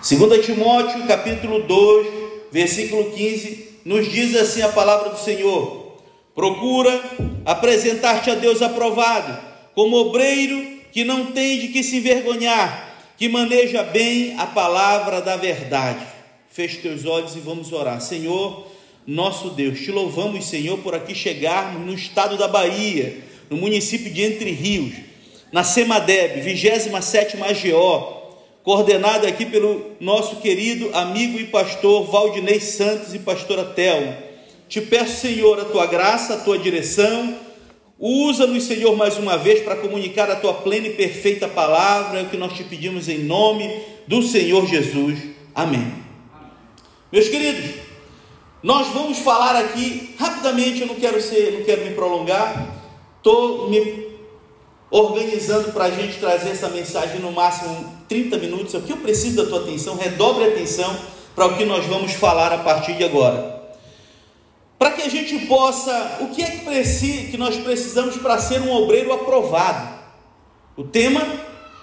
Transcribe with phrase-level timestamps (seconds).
[0.00, 2.06] 2 Timóteo, capítulo 2,
[2.52, 5.96] versículo 15, nos diz assim a palavra do Senhor:
[6.36, 7.02] Procura
[7.44, 9.36] apresentar-te a Deus aprovado,
[9.74, 15.34] como obreiro que não tem de que se envergonhar, que maneja bem a palavra da
[15.34, 16.06] verdade.
[16.48, 18.00] Feche teus olhos e vamos orar.
[18.00, 18.68] Senhor,
[19.04, 23.18] nosso Deus, te louvamos, Senhor, por aqui chegarmos no estado da Bahia,
[23.50, 24.94] no município de Entre Rios,
[25.50, 28.17] na Semadeb, 27 AGO,
[28.68, 34.14] coordenado aqui pelo nosso querido amigo e pastor Valdinei Santos e pastora Tel.
[34.68, 37.34] Te peço, Senhor, a tua graça, a tua direção.
[37.98, 42.28] Usa-nos, Senhor, mais uma vez para comunicar a tua plena e perfeita palavra, é o
[42.28, 43.74] que nós te pedimos em nome
[44.06, 45.18] do Senhor Jesus.
[45.54, 45.90] Amém.
[47.10, 47.70] Meus queridos,
[48.62, 52.76] nós vamos falar aqui rapidamente, eu não quero ser, não quero me prolongar.
[53.16, 54.08] Estou me
[54.90, 58.74] organizando para a gente trazer essa mensagem no máximo 30 minutos.
[58.74, 60.96] O que eu preciso da tua atenção, redobre a atenção
[61.34, 63.58] para o que nós vamos falar a partir de agora.
[64.78, 68.72] Para que a gente possa, o que é que, que nós precisamos para ser um
[68.72, 69.98] obreiro aprovado?
[70.76, 71.26] O tema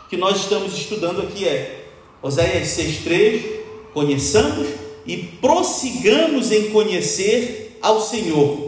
[0.10, 1.86] que nós estamos estudando aqui é
[2.22, 3.44] Oséias 6,3:
[3.94, 4.68] conheçamos
[5.06, 8.65] e prossigamos em conhecer ao Senhor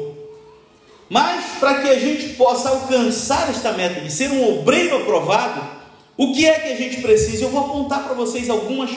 [1.10, 5.62] mas para que a gente possa alcançar esta meta de ser um obreiro aprovado,
[6.18, 7.44] o que é que a gente precisa?
[7.44, 8.92] Eu vou apontar para vocês algumas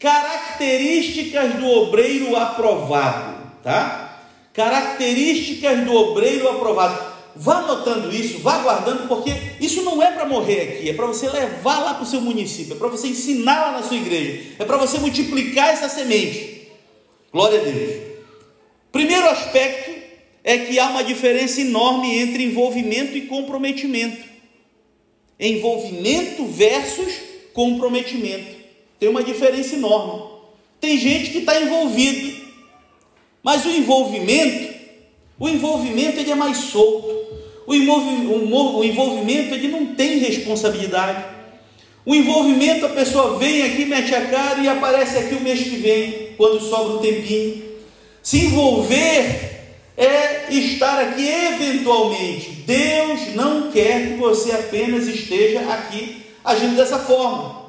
[0.00, 4.18] características do obreiro aprovado, tá?
[4.52, 7.12] Características do obreiro aprovado.
[7.34, 11.30] Vá anotando isso, vá guardando, porque isso não é para morrer aqui, é para você
[11.30, 14.64] levar lá para o seu município, é para você ensinar lá na sua igreja, é
[14.64, 16.68] para você multiplicar essa semente.
[17.32, 18.02] Glória a Deus.
[18.90, 19.91] Primeiro aspecto
[20.44, 24.24] é que há uma diferença enorme entre envolvimento e comprometimento.
[25.38, 27.12] Envolvimento versus
[27.52, 28.56] comprometimento.
[28.98, 30.30] Tem uma diferença enorme.
[30.80, 32.42] Tem gente que está envolvido,
[33.42, 34.74] mas o envolvimento,
[35.38, 37.22] o envolvimento ele é mais solto.
[37.66, 37.74] O,
[38.84, 41.24] envolvimento ele não tem responsabilidade.
[42.04, 45.76] O envolvimento, a pessoa vem aqui, mete a cara e aparece aqui o mês que
[45.76, 47.62] vem, quando sobra um tempinho.
[48.20, 49.51] Se envolver
[49.96, 52.50] é estar aqui eventualmente.
[52.66, 57.62] Deus não quer que você apenas esteja aqui agindo dessa forma.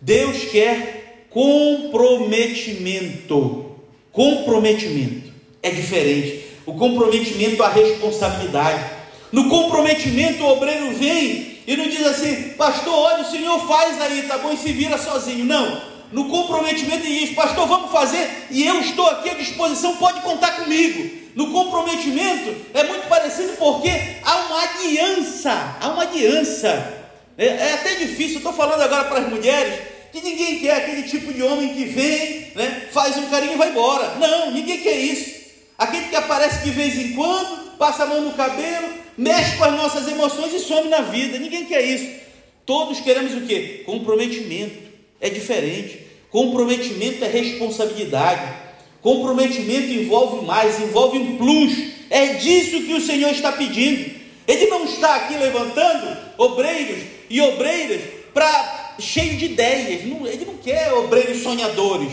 [0.00, 3.66] Deus quer comprometimento.
[4.10, 6.46] Comprometimento é diferente.
[6.66, 8.84] O comprometimento, a responsabilidade.
[9.30, 14.24] No comprometimento, o obreiro vem e não diz assim, pastor, olha, o senhor faz aí,
[14.24, 15.44] tá bom, e se vira sozinho.
[15.44, 15.91] Não.
[16.12, 20.56] No comprometimento, ele diz, pastor, vamos fazer e eu estou aqui à disposição, pode contar
[20.56, 21.22] comigo.
[21.34, 23.88] No comprometimento é muito parecido porque
[24.22, 27.02] há uma aliança, há uma aliança.
[27.38, 29.80] É, é até difícil, estou falando agora para as mulheres,
[30.12, 33.70] que ninguém quer aquele tipo de homem que vem, né, faz um carinho e vai
[33.70, 34.16] embora.
[34.16, 35.40] Não, ninguém quer isso.
[35.78, 39.72] Aquele que aparece de vez em quando, passa a mão no cabelo, mexe com as
[39.72, 41.38] nossas emoções e some na vida.
[41.38, 42.20] Ninguém quer isso.
[42.66, 43.82] Todos queremos o quê?
[43.86, 44.91] Comprometimento.
[45.22, 46.00] É diferente.
[46.30, 48.52] Comprometimento é responsabilidade.
[49.00, 51.72] Comprometimento envolve mais, envolve um plus.
[52.10, 54.10] É disso que o Senhor está pedindo.
[54.46, 58.02] Ele não está aqui levantando obreiros e obreiras
[58.34, 60.02] para cheio de ideias.
[60.02, 62.12] ele não quer obreiros sonhadores.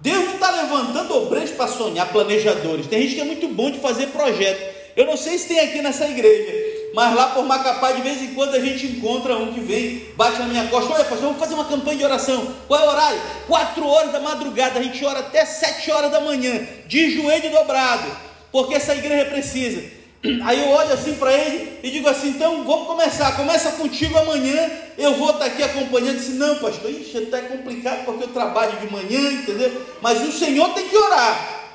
[0.00, 2.86] Deus não está levantando obreiros para sonhar, planejadores.
[2.86, 4.76] Tem gente que é muito bom de fazer projeto.
[4.96, 8.34] Eu não sei se tem aqui nessa igreja, mas lá por Macapá, de vez em
[8.34, 11.54] quando a gente encontra um que vem, bate na minha costa, olha pastor, vamos fazer
[11.54, 12.54] uma campanha de oração.
[12.66, 13.20] Qual é o horário?
[13.46, 18.10] Quatro horas da madrugada, a gente ora até sete horas da manhã, de joelho dobrado,
[18.50, 19.98] porque essa igreja precisa.
[20.44, 24.68] Aí eu olho assim para ele e digo assim, então vamos começar, começa contigo amanhã,
[24.96, 26.16] eu vou estar aqui acompanhando.
[26.16, 29.86] Disse, não, pastor, ixi, até complicado porque eu trabalho de manhã, entendeu?
[30.02, 31.70] Mas o Senhor tem que orar.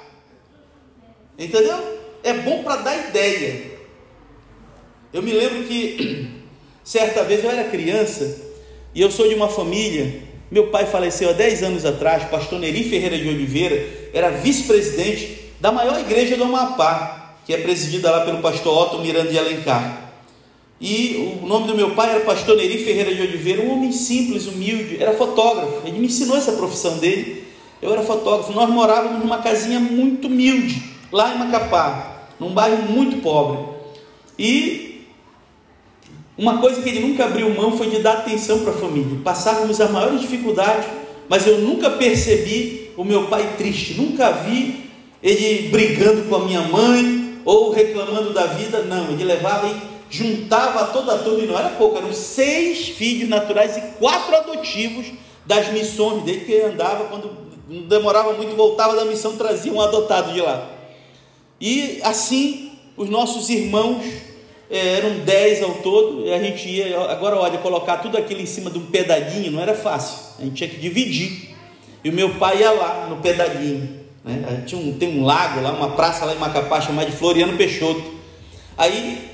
[1.40, 2.00] Entendeu?
[2.22, 3.73] É bom para dar ideia.
[5.14, 6.28] Eu me lembro que
[6.84, 8.36] certa vez eu era criança
[8.96, 10.24] e eu sou de uma família.
[10.50, 15.72] Meu pai faleceu há 10 anos atrás, pastor Neri Ferreira de Oliveira, era vice-presidente da
[15.72, 20.14] maior igreja do Amapá, que é presidida lá pelo pastor Otto Miranda de Alencar.
[20.82, 24.48] E o nome do meu pai era pastor Neri Ferreira de Oliveira, um homem simples,
[24.48, 25.88] humilde, era fotógrafo.
[25.88, 27.44] Ele me ensinou essa profissão dele.
[27.80, 28.52] Eu era fotógrafo.
[28.52, 33.64] Nós morávamos numa casinha muito humilde, lá em Macapá, num bairro muito pobre.
[34.38, 34.93] E
[36.38, 39.20] uma coisa que ele nunca abriu mão foi de dar atenção para a família.
[39.24, 40.88] Passávamos a maior dificuldade,
[41.30, 44.90] mas eu nunca percebi o meu pai triste, nunca vi
[45.22, 49.12] ele brigando com a minha mãe ou reclamando da vida, não.
[49.12, 49.76] Ele levava e
[50.10, 55.08] juntava toda a turma, e não era pouco, eram seis filhos naturais e quatro adotivos
[55.46, 57.32] das missões dele, que ele andava, quando
[57.70, 60.70] não demorava muito, voltava da missão, trazia um adotado de lá.
[61.60, 64.04] E assim, os nossos irmãos
[64.70, 68.46] é, eram dez ao todo, e a gente ia, agora olha, colocar tudo aquilo em
[68.46, 71.54] cima de um pedalinho não era fácil, a gente tinha que dividir.
[72.04, 74.64] E o meu pai ia lá no pedalinho, né?
[74.66, 78.04] Tinha um, tem um lago lá, uma praça lá em Macapá chamada de Floriano Peixoto.
[78.78, 79.30] Aí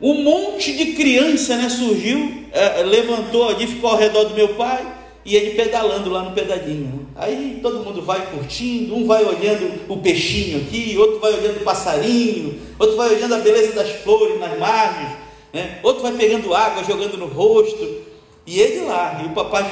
[0.00, 4.97] um monte de criança né, surgiu, é, levantou ali, ficou ao redor do meu pai
[5.28, 7.06] e ele pedalando lá no pedalinho.
[7.14, 11.64] Aí todo mundo vai curtindo, um vai olhando o peixinho aqui, outro vai olhando o
[11.64, 15.18] passarinho, outro vai olhando a beleza das flores nas margens,
[15.52, 15.80] né?
[15.82, 18.06] outro vai pegando água, jogando no rosto,
[18.46, 19.70] e ele lá, e o papai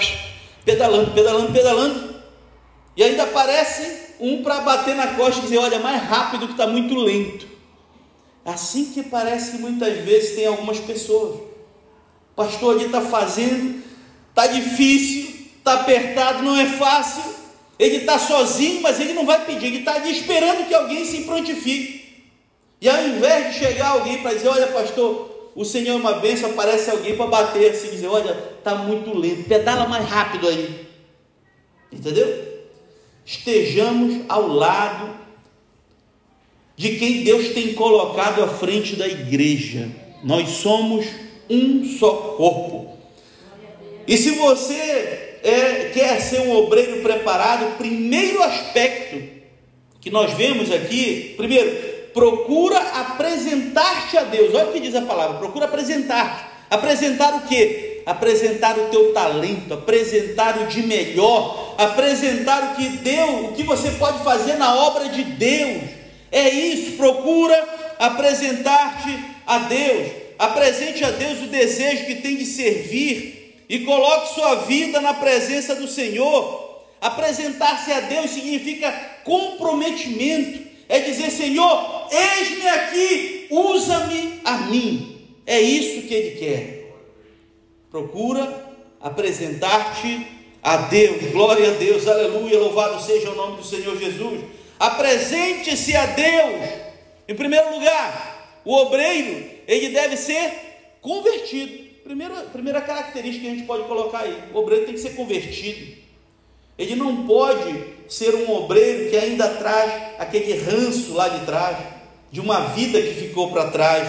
[0.63, 2.17] pedalando, pedalando, pedalando,
[2.95, 6.67] e ainda aparece um para bater na costa e dizer: Olha, mais rápido que está
[6.67, 7.47] muito lento.
[8.45, 11.37] Assim que parece que muitas vezes tem algumas pessoas.
[11.37, 13.83] O pastor ali está fazendo,
[14.31, 15.36] está difícil,
[15.67, 17.35] está apertado, não é fácil.
[17.79, 21.25] Ele está sozinho, mas ele não vai pedir, ele está ali esperando que alguém se
[21.25, 22.25] prontifique.
[22.81, 26.51] E ao invés de chegar alguém para dizer: Olha, pastor, o Senhor é uma bênção,
[26.51, 30.87] aparece alguém para bater assim, dizer: Olha, está muito lento, pedala mais rápido aí.
[31.93, 32.65] Entendeu?
[33.25, 35.17] Estejamos ao lado
[36.77, 39.91] de quem Deus tem colocado à frente da igreja.
[40.23, 41.07] Nós somos
[41.51, 42.97] um só corpo.
[44.07, 49.23] E se você é, quer ser um obreiro preparado, primeiro aspecto
[50.01, 51.71] que nós vemos aqui, primeiro,
[52.13, 54.53] procura apresentar-te a Deus.
[54.53, 56.57] Olha o que diz a palavra: procura apresentar-te.
[56.69, 58.03] Apresentar o que?
[58.05, 63.93] Apresentar o teu talento, apresentar o de melhor, apresentar o que deu, o que você
[63.93, 65.83] pode fazer na obra de Deus.
[66.33, 67.57] É isso, procura
[68.01, 69.17] apresentar-te
[69.47, 70.09] a Deus.
[70.39, 73.36] Apresente a Deus o desejo que tem de servir,
[73.69, 76.85] e coloque sua vida na presença do Senhor.
[77.01, 78.91] Apresentar-se a Deus significa
[79.25, 85.29] comprometimento, é dizer: Senhor, eis-me aqui, usa-me a mim.
[85.47, 86.93] É isso que Ele quer.
[87.91, 88.67] Procura
[89.01, 90.27] apresentar-te
[90.63, 94.45] a Deus, glória a Deus, aleluia, louvado seja o nome do Senhor Jesus.
[94.79, 96.69] Apresente-se a Deus.
[97.29, 100.53] Em primeiro lugar, o obreiro, ele deve ser
[101.01, 101.86] convertido.
[102.07, 105.97] Primeira, primeira característica que a gente pode colocar aí: o obreiro tem que ser convertido.
[106.79, 111.77] Ele não pode ser um obreiro que ainda traz aquele ranço lá de trás,
[112.31, 114.09] de uma vida que ficou para trás.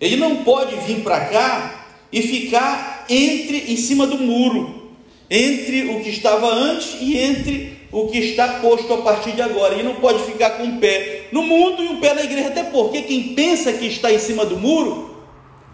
[0.00, 4.90] Ele não pode vir para cá e ficar entre em cima do muro,
[5.30, 9.74] entre o que estava antes e entre o que está posto a partir de agora.
[9.74, 12.64] Ele não pode ficar com um pé no mundo e um pé na igreja, até
[12.64, 15.15] porque quem pensa que está em cima do muro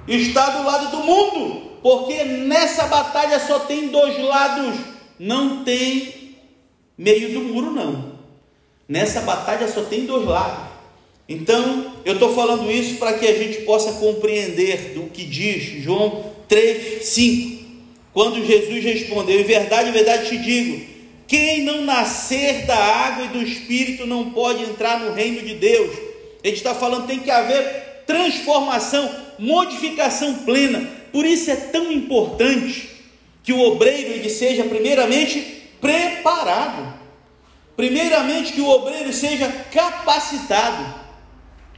[0.06, 4.76] está do lado do mundo, porque nessa batalha só tem dois lados,
[5.18, 6.36] não tem
[6.96, 8.12] meio do muro, não.
[8.88, 10.72] Nessa batalha só tem dois lados.
[11.28, 16.32] Então, eu estou falando isso para que a gente possa compreender do que diz João
[16.48, 17.62] 3, 5.
[18.12, 20.84] Quando Jesus respondeu: Em verdade, em verdade te digo,
[21.26, 25.96] quem não nascer da água e do Espírito não pode entrar no reino de Deus.
[26.44, 29.08] Ele está falando tem que haver transformação,
[29.38, 30.88] modificação plena.
[31.12, 32.88] Por isso é tão importante
[33.42, 35.40] que o obreiro ele seja primeiramente
[35.80, 36.94] preparado.
[37.76, 41.02] Primeiramente que o obreiro seja capacitado.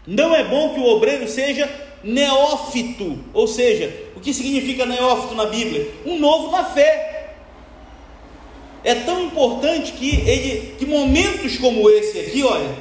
[0.06, 1.70] Não é bom que o obreiro seja
[2.02, 5.90] neófito, ou seja, o que significa neófito na Bíblia?
[6.04, 7.32] Um novo na fé.
[8.84, 12.74] É tão importante que ele, que momentos como esse aqui, olha,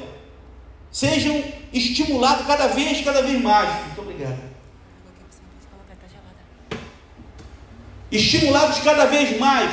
[0.92, 3.86] sejam estimulados cada vez, cada vez mais.
[3.86, 4.33] Muito obrigado.
[8.16, 9.70] Estimulados cada vez mais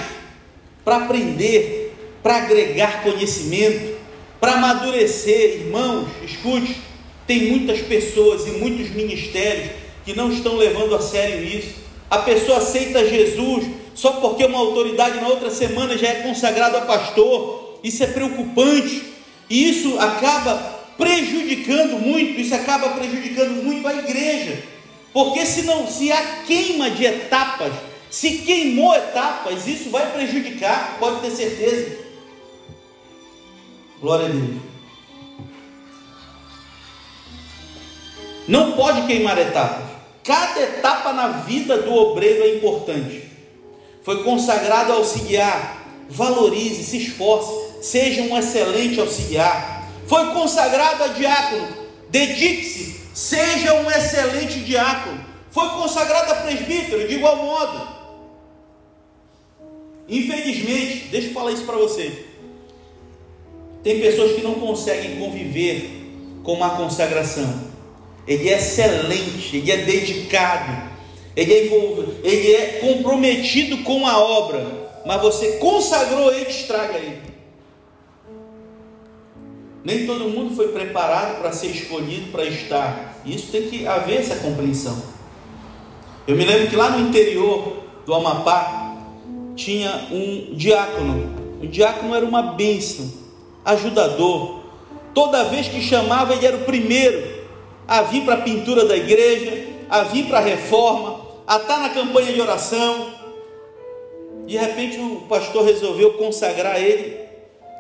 [0.84, 3.96] para aprender, para agregar conhecimento,
[4.40, 5.62] para amadurecer.
[5.62, 6.76] Irmãos, escute,
[7.28, 9.72] tem muitas pessoas e muitos ministérios
[10.04, 11.76] que não estão levando a sério isso.
[12.10, 16.82] A pessoa aceita Jesus só porque uma autoridade na outra semana já é consagrado a
[16.82, 17.80] pastor.
[17.84, 19.04] Isso é preocupante
[19.50, 20.56] e isso acaba
[20.98, 24.64] prejudicando muito, isso acaba prejudicando muito a igreja.
[25.14, 27.74] Porque se não, se há queima de etapas
[28.12, 31.98] se queimou etapas, isso vai prejudicar, pode ter certeza.
[34.02, 34.62] Glória a Deus.
[38.50, 39.86] Não pode queimar etapas.
[40.26, 43.32] Cada etapa na vida do obreiro é importante.
[44.04, 45.78] Foi consagrado a auxiliar.
[46.10, 49.88] Valorize, se esforce, seja um excelente auxiliar.
[50.06, 51.78] Foi consagrado a diácono.
[52.10, 55.24] Dedique-se, seja um excelente diácono.
[55.50, 58.01] Foi consagrado a presbítero, de igual modo
[60.12, 62.14] Infelizmente, deixa eu falar isso para vocês.
[63.82, 65.90] Tem pessoas que não conseguem conviver
[66.44, 67.72] com uma consagração.
[68.28, 70.90] Ele é excelente, ele é dedicado,
[71.34, 77.22] ele é, envolvido, ele é comprometido com a obra, mas você consagrou ele, estraga ele.
[79.84, 83.22] Nem todo mundo foi preparado para ser escolhido para estar.
[83.26, 85.02] Isso tem que haver essa compreensão.
[86.28, 88.91] Eu me lembro que lá no interior do Amapá
[89.56, 91.42] tinha um diácono.
[91.62, 93.12] O diácono era uma bênção,
[93.64, 94.62] ajudador.
[95.14, 97.42] Toda vez que chamava, ele era o primeiro
[97.88, 101.90] a vir para a pintura da igreja, a vir para a reforma, a estar na
[101.90, 103.14] campanha de oração.
[104.48, 107.18] De repente o pastor resolveu consagrar ele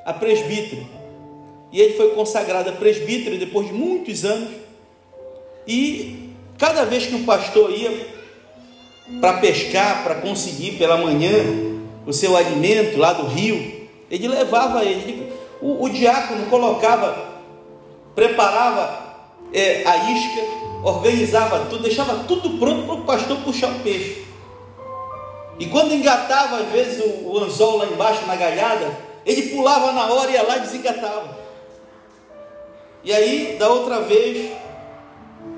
[0.05, 0.85] a presbítero.
[1.71, 4.49] E ele foi consagrado a presbítero depois de muitos anos.
[5.65, 8.20] E cada vez que o pastor ia
[9.19, 11.31] para pescar, para conseguir pela manhã
[12.05, 15.31] o seu alimento lá do rio, ele levava ele.
[15.61, 17.41] O, o diácono colocava,
[18.15, 19.11] preparava
[19.53, 20.41] é, a isca,
[20.83, 24.25] organizava tudo, deixava tudo pronto para o pastor puxar o peixe.
[25.59, 30.11] E quando engatava, às vezes, o, o anzol lá embaixo na galhada, ele pulava na
[30.11, 31.37] hora ia lá e desengatava.
[33.03, 34.51] E aí, da outra vez,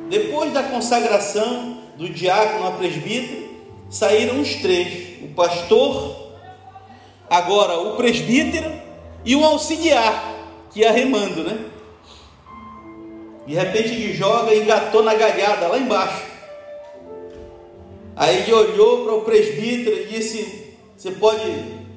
[0.10, 3.50] depois da consagração do diácono a presbítero,
[3.90, 6.34] saíram os três: o pastor,
[7.30, 8.72] agora o presbítero
[9.26, 10.36] e o auxiliar,
[10.72, 11.66] que ia remando, né?
[13.46, 16.24] De repente ele joga e engatou na galhada lá embaixo.
[18.16, 21.44] Aí ele olhou para o presbítero e disse: Você pode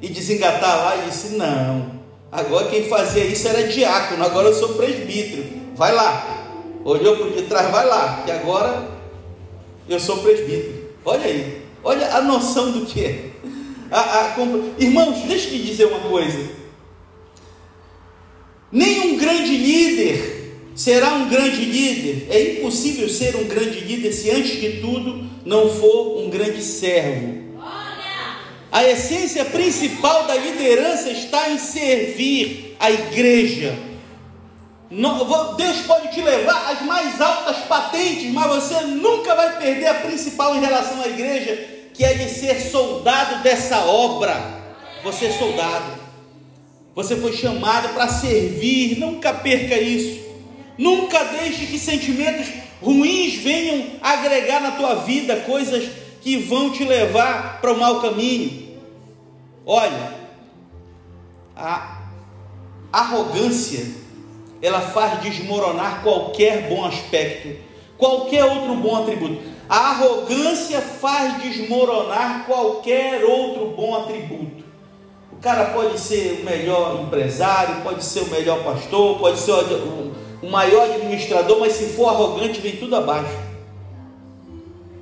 [0.02, 0.96] ir desengatar lá?
[0.96, 1.94] E disse: Não.
[2.32, 5.44] Agora quem fazia isso era diácono, agora eu sou presbítero.
[5.74, 6.50] Vai lá.
[6.84, 8.95] Olhou para o de trás, vai lá, que agora
[9.88, 10.90] eu sou presbítero.
[11.04, 13.30] Olha aí, olha a noção do que é.
[13.90, 14.36] A, a,
[14.78, 16.50] irmãos, deixa eu te dizer uma coisa.
[18.72, 20.36] Nenhum grande líder
[20.74, 22.26] será um grande líder.
[22.30, 27.46] É impossível ser um grande líder se antes de tudo não for um grande servo.
[28.70, 33.74] A essência principal da liderança está em servir a igreja.
[34.90, 40.54] Deus pode te levar às mais altas patentes, mas você nunca vai perder a principal
[40.54, 44.34] em relação à igreja, que é de ser soldado dessa obra.
[45.02, 46.06] Você é soldado.
[46.94, 50.24] Você foi chamado para servir, nunca perca isso.
[50.78, 52.46] Nunca deixe que sentimentos
[52.80, 55.90] ruins venham agregar na tua vida coisas
[56.20, 58.78] que vão te levar para o mau caminho.
[59.64, 60.14] Olha,
[61.56, 62.02] a
[62.92, 64.05] arrogância
[64.62, 67.56] ela faz desmoronar qualquer bom aspecto,
[67.96, 69.38] qualquer outro bom atributo.
[69.68, 74.64] A arrogância faz desmoronar qualquer outro bom atributo.
[75.32, 80.48] O cara pode ser o melhor empresário, pode ser o melhor pastor, pode ser o
[80.48, 83.36] maior administrador, mas se for arrogante, vem tudo abaixo.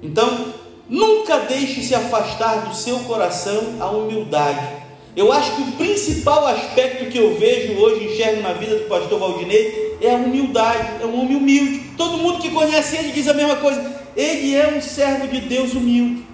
[0.02, 0.54] Então,
[0.88, 4.83] Nunca deixe se afastar do seu coração a humildade.
[5.16, 9.18] Eu acho que o principal aspecto que eu vejo hoje, enxergo na vida do pastor
[9.18, 11.02] Valdinei, é a humildade.
[11.02, 11.92] É um homem humilde.
[11.96, 14.02] Todo mundo que conhece ele diz a mesma coisa.
[14.16, 16.24] Ele é um servo de Deus humilde.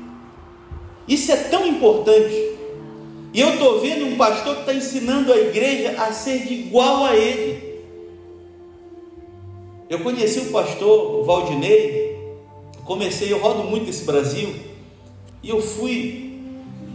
[1.06, 2.34] Isso é tão importante.
[3.32, 7.16] E eu estou vendo um pastor que está ensinando a igreja a ser igual a
[7.16, 7.70] ele.
[9.88, 12.10] Eu conheci o pastor Valdinei
[12.90, 14.52] comecei, eu rodo muito esse Brasil,
[15.44, 16.40] e eu fui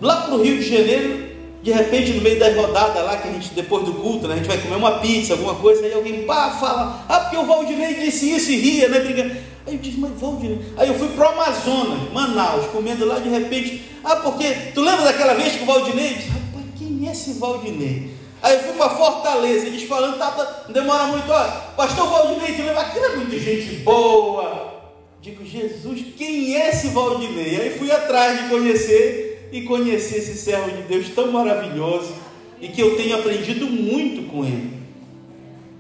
[0.01, 1.25] lá para o Rio de Janeiro,
[1.65, 4.38] de repente no meio das rodadas lá, que a gente, depois do culto, né, a
[4.38, 7.95] gente vai comer uma pizza, alguma coisa, aí alguém pá, fala, ah, porque o Valdinei
[7.95, 9.31] disse isso e ria, né, brigando.
[9.65, 10.62] Aí eu disse, mas Valdinei.
[10.77, 15.05] Aí eu fui para o Amazonas, Manaus, comendo lá, de repente, ah, porque, tu lembra
[15.05, 18.12] daquela vez que o Valdinei disse, rapaz, quem é esse Valdinei?
[18.43, 22.53] Aí eu fui para Fortaleza, eles falando, tá, tá, não demora muito, olha, pastor Valdinei,
[22.53, 22.81] tu lembra?
[22.81, 24.75] Aquilo é muita gente boa,
[25.19, 27.60] Digo, Jesus, quem é esse Valdinei?
[27.60, 32.14] Aí fui atrás de conhecer e conhecer esse servo de Deus tão maravilhoso
[32.62, 34.74] e que eu tenho aprendido muito com ele.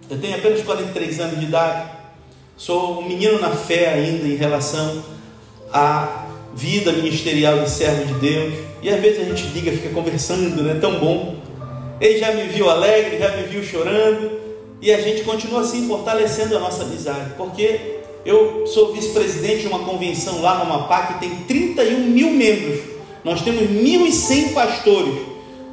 [0.09, 1.89] Eu tenho apenas 43 anos de idade,
[2.55, 5.03] sou um menino na fé ainda em relação
[5.71, 8.53] à vida ministerial de servo de Deus.
[8.81, 10.77] E às vezes a gente liga, fica conversando, né?
[10.79, 11.35] Tão bom.
[11.99, 14.31] Ele já me viu alegre, já me viu chorando,
[14.81, 17.95] e a gente continua assim fortalecendo a nossa amizade, porque
[18.25, 22.94] eu sou vice-presidente de uma convenção lá no Amapá que tem 31 mil membros.
[23.25, 25.15] Nós temos 1.100 pastores,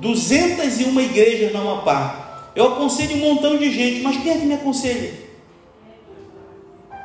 [0.00, 2.50] 201 igrejas no Amapá.
[2.56, 5.12] Eu aconselho um montão de gente, mas quem é que me aconselha?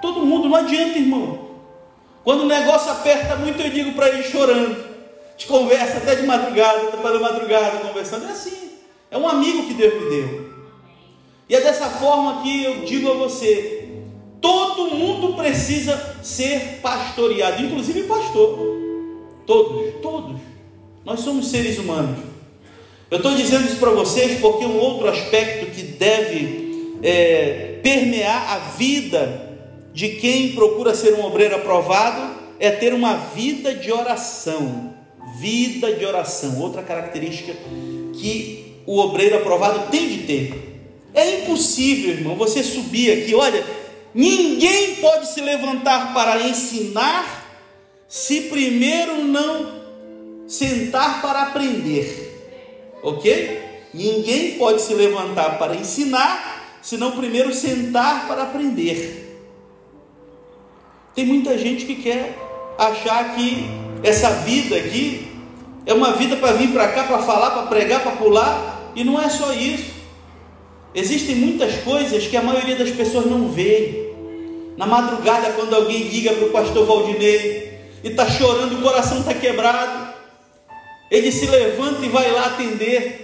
[0.02, 1.48] Todo mundo, não adianta, irmão.
[2.24, 4.86] Quando o negócio aperta muito, eu digo para ele chorando:
[5.32, 8.26] gente conversa até de madrugada, até pela madrugada conversando.
[8.26, 8.72] É assim.
[9.12, 10.50] É um amigo que Deus me deu.
[11.50, 13.90] E é dessa forma que eu digo a você:
[14.40, 18.77] todo mundo precisa ser pastoreado, inclusive pastor.
[19.48, 20.36] Todos, todos.
[21.06, 22.20] Nós somos seres humanos.
[23.10, 28.60] Eu estou dizendo isso para vocês porque um outro aspecto que deve é, permear a
[28.76, 29.58] vida
[29.94, 34.94] de quem procura ser um obreiro aprovado é ter uma vida de oração.
[35.40, 37.54] Vida de oração, outra característica
[38.20, 40.82] que o obreiro aprovado tem de ter.
[41.14, 43.64] É impossível, irmão, você subir aqui, olha,
[44.14, 47.47] ninguém pode se levantar para ensinar
[48.08, 49.78] se primeiro não
[50.48, 52.96] sentar para aprender.
[53.04, 53.62] Ok?
[53.94, 59.40] Ninguém pode se levantar para ensinar se não primeiro sentar para aprender.
[61.14, 62.38] Tem muita gente que quer
[62.78, 63.66] achar que
[64.04, 65.28] essa vida aqui
[65.86, 69.20] é uma vida para vir para cá, para falar, para pregar, para pular, e não
[69.20, 69.98] é só isso.
[70.94, 74.14] Existem muitas coisas que a maioria das pessoas não vê.
[74.78, 77.67] Na madrugada, quando alguém liga para o pastor Valdinei
[78.04, 80.14] e está chorando, o coração está quebrado,
[81.10, 83.24] ele se levanta e vai lá atender.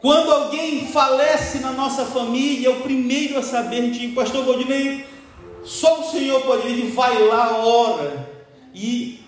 [0.00, 5.04] Quando alguém falece na nossa família, é o primeiro a saber de pastor Valdinei,
[5.64, 8.28] só o Senhor pode ir, ele vai lá, ora.
[8.72, 9.20] E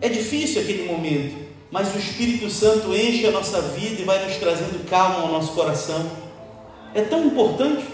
[0.00, 1.34] é difícil aquele momento,
[1.70, 5.52] mas o Espírito Santo enche a nossa vida e vai nos trazendo calma ao nosso
[5.52, 6.10] coração.
[6.94, 7.84] É tão importante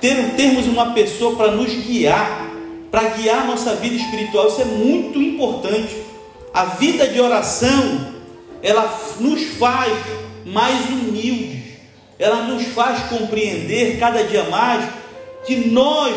[0.00, 2.50] ter, termos uma pessoa para nos guiar,
[2.90, 4.48] para guiar nossa vida espiritual.
[4.48, 5.96] Isso é muito importante.
[6.52, 8.14] A vida de oração,
[8.62, 9.92] ela nos faz
[10.44, 11.62] mais humildes,
[12.18, 14.88] ela nos faz compreender cada dia mais
[15.44, 16.16] que nós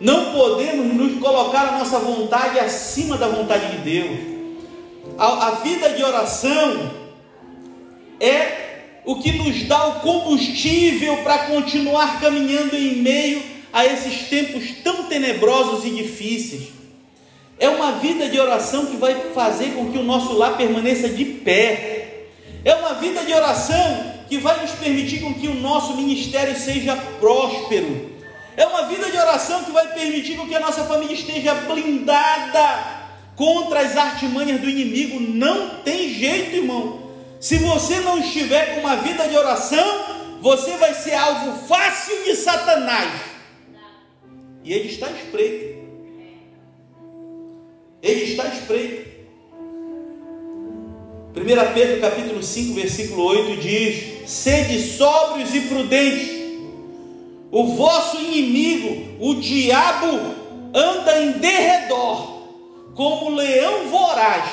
[0.00, 4.18] não podemos nos colocar a nossa vontade acima da vontade de Deus.
[5.18, 6.90] A, a vida de oração
[8.20, 8.64] é
[9.04, 15.02] o que nos dá o combustível para continuar caminhando em meio a esses tempos tão
[15.08, 16.68] tenebrosos e difíceis.
[17.58, 21.24] É uma vida de oração que vai fazer com que o nosso lar permaneça de
[21.24, 22.28] pé.
[22.64, 26.94] É uma vida de oração que vai nos permitir com que o nosso ministério seja
[27.18, 28.12] próspero.
[28.56, 33.02] É uma vida de oração que vai permitir que a nossa família esteja blindada
[33.34, 35.18] contra as artimanhas do inimigo.
[35.18, 37.10] Não tem jeito, irmão.
[37.40, 40.04] Se você não estiver com uma vida de oração,
[40.40, 43.33] você vai ser alvo fácil de Satanás.
[44.64, 45.84] E ele está espreito.
[48.02, 49.14] Ele está espreito.
[51.36, 56.44] 1 Pedro capítulo 5, versículo 8 diz: Sede sóbrios e prudentes
[57.54, 60.08] o vosso inimigo, o diabo,
[60.74, 62.48] anda em derredor,
[62.96, 64.44] como leão voraz,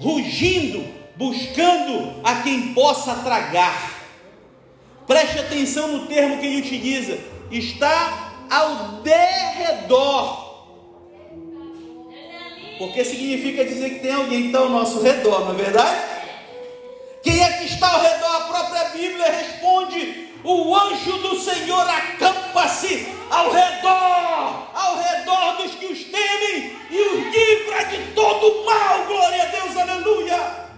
[0.00, 4.00] rugindo, buscando a quem possa tragar.
[5.06, 7.18] Preste atenção no termo que ele utiliza:
[7.52, 10.50] está ao derredor.
[12.78, 16.02] Porque significa dizer que tem alguém que está ao nosso redor, não é verdade?
[17.22, 18.34] Quem é que está ao redor?
[18.36, 25.86] A própria Bíblia responde o anjo do Senhor acampa-se ao redor, ao redor dos que
[25.86, 29.04] os temem e os livra de todo mal.
[29.04, 30.70] Glória a Deus, aleluia.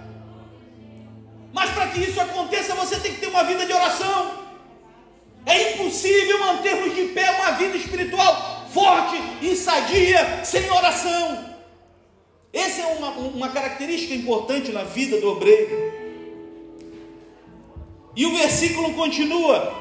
[1.53, 4.42] Mas para que isso aconteça, você tem que ter uma vida de oração.
[5.45, 11.53] É impossível mantermos de pé uma vida espiritual forte e sadia sem oração.
[12.53, 15.93] Essa é uma, uma característica importante na vida do obreiro.
[18.15, 19.73] E o versículo continua: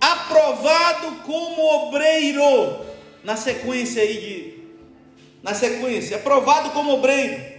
[0.00, 2.88] aprovado como obreiro.
[3.22, 4.58] Na sequência aí de.
[5.42, 7.58] Na sequência, aprovado como obreiro.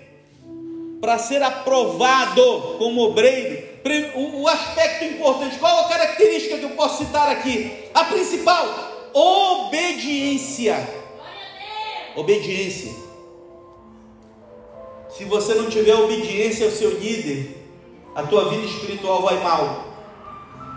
[1.00, 3.69] Para ser aprovado como obreiro,
[4.16, 7.72] o, aspecto importante, qual a característica que eu posso citar aqui?
[7.94, 8.68] A principal,
[9.14, 10.88] obediência.
[12.16, 12.92] Obediência.
[15.18, 17.58] Se você não tiver obediência ao seu líder,
[18.16, 19.86] a tua vida espiritual vai mal.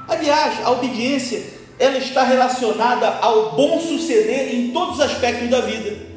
[0.09, 1.43] Aliás, a obediência
[1.79, 6.13] ela está relacionada ao bom suceder em todos os aspectos da vida.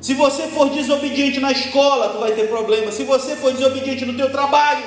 [0.00, 2.92] Se você for desobediente na escola, tu vai ter problema.
[2.92, 4.84] Se você for desobediente no teu trabalho,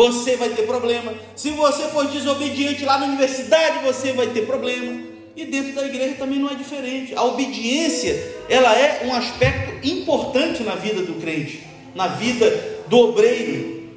[0.00, 1.12] você vai ter problema.
[1.36, 4.98] Se você for desobediente lá na universidade, você vai ter problema.
[5.36, 7.14] E dentro da igreja também não é diferente.
[7.14, 11.62] A obediência, ela é um aspecto importante na vida do crente,
[11.94, 12.46] na vida
[12.88, 13.90] do obreiro.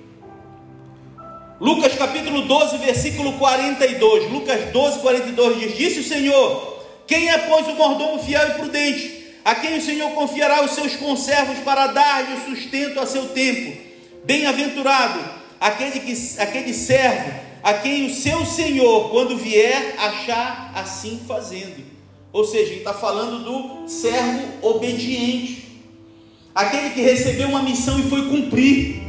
[1.62, 4.30] Lucas capítulo 12, versículo 42.
[4.30, 9.26] Lucas 12, 42 diz: Disse o Senhor: Quem é, pois, o mordomo fiel e prudente,
[9.46, 13.82] a quem o Senhor confiará os seus conservos para dar-lhe o sustento a seu tempo?
[14.26, 17.32] Bem-aventurado aquele, que, aquele servo
[17.64, 21.82] a quem o seu senhor, quando vier, achar assim fazendo.
[22.34, 25.82] Ou seja, ele está falando do servo obediente,
[26.54, 29.02] aquele que recebeu uma missão e foi cumprir,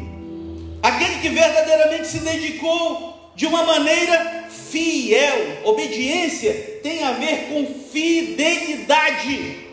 [0.81, 5.62] aquele que verdadeiramente se dedicou de uma maneira fiel.
[5.64, 9.64] Obediência tem a ver com fidelidade.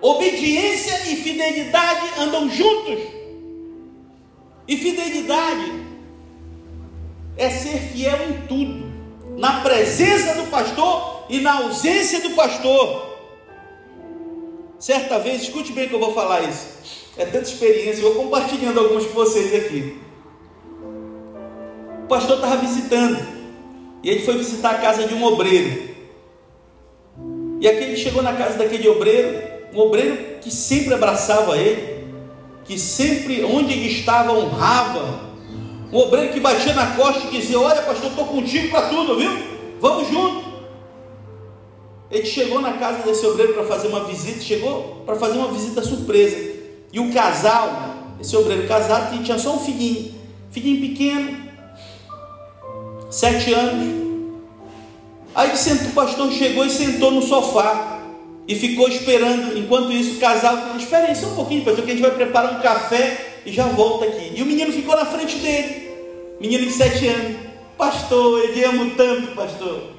[0.00, 3.15] Obediência e fidelidade andam juntos.
[4.68, 5.84] E fidelidade
[7.36, 8.92] é ser fiel em tudo,
[9.36, 13.16] na presença do pastor e na ausência do pastor.
[14.78, 16.76] Certa vez, escute bem que eu vou falar isso.
[17.16, 19.98] É tanta experiência, eu vou compartilhando alguns com vocês aqui.
[22.04, 23.26] O pastor estava visitando,
[24.02, 25.96] e ele foi visitar a casa de um obreiro.
[27.60, 31.95] E aquele chegou na casa daquele obreiro, um obreiro que sempre abraçava ele,
[32.66, 35.26] que sempre, onde ele estava, honrava.
[35.92, 39.30] Um obreiro que batia na costa e dizia: Olha, pastor, estou contigo para tudo, viu?
[39.80, 40.44] Vamos junto.
[42.10, 45.82] Ele chegou na casa desse obreiro para fazer uma visita, chegou para fazer uma visita
[45.82, 46.36] surpresa.
[46.92, 50.14] E o casal, esse obreiro casado, tinha só um filhinho,
[50.50, 51.36] filhinho pequeno,
[53.10, 54.06] sete anos.
[55.34, 57.95] Aí o pastor chegou e sentou no sofá
[58.48, 59.58] e ficou esperando.
[59.58, 62.58] Enquanto isso, o casal Espera aí só um pouquinho, pastor, que a gente vai preparar
[62.58, 64.32] um café e já volta aqui.
[64.34, 65.90] E o menino ficou na frente dele,
[66.40, 67.36] menino de sete anos.
[67.76, 69.96] Pastor, ele amo tanto, pastor.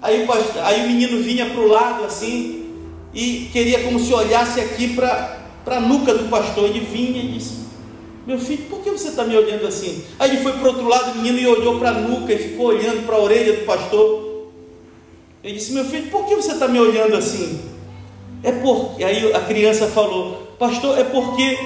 [0.00, 2.66] Aí o, pastor, aí o menino vinha para o lado assim
[3.12, 6.64] e queria como se olhasse aqui para a nuca do pastor.
[6.64, 7.66] Ele vinha e disse:
[8.26, 10.04] Meu filho, por que você está me olhando assim?
[10.18, 12.38] Aí ele foi para o outro lado, o menino e olhou para a nuca e
[12.38, 14.25] ficou olhando para a orelha do pastor.
[15.46, 17.60] Ele disse: Meu filho, por que você está me olhando assim?
[18.42, 19.04] É porque.
[19.04, 21.56] Aí a criança falou: Pastor, é porque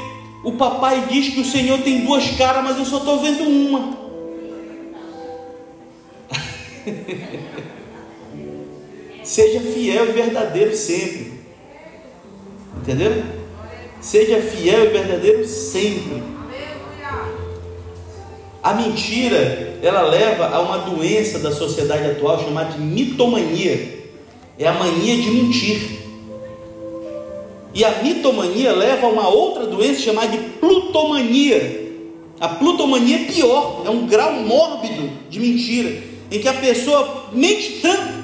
[0.45, 3.99] o papai diz que o Senhor tem duas caras, mas eu só estou vendo uma.
[9.25, 11.41] Seja fiel e verdadeiro sempre.
[12.77, 13.25] Entendeu?
[13.99, 16.23] Seja fiel e verdadeiro sempre.
[18.63, 24.01] A mentira, ela leva a uma doença da sociedade atual chamada de mitomania.
[24.59, 26.01] É a mania de mentir.
[27.73, 31.81] E a mitomania leva a uma outra doença chamada de plutomania.
[32.39, 37.81] A plutomania é pior, é um grau mórbido de mentira, em que a pessoa mente
[37.81, 38.21] tanto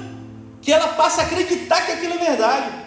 [0.61, 2.86] que ela passa a acreditar que aquilo é verdade.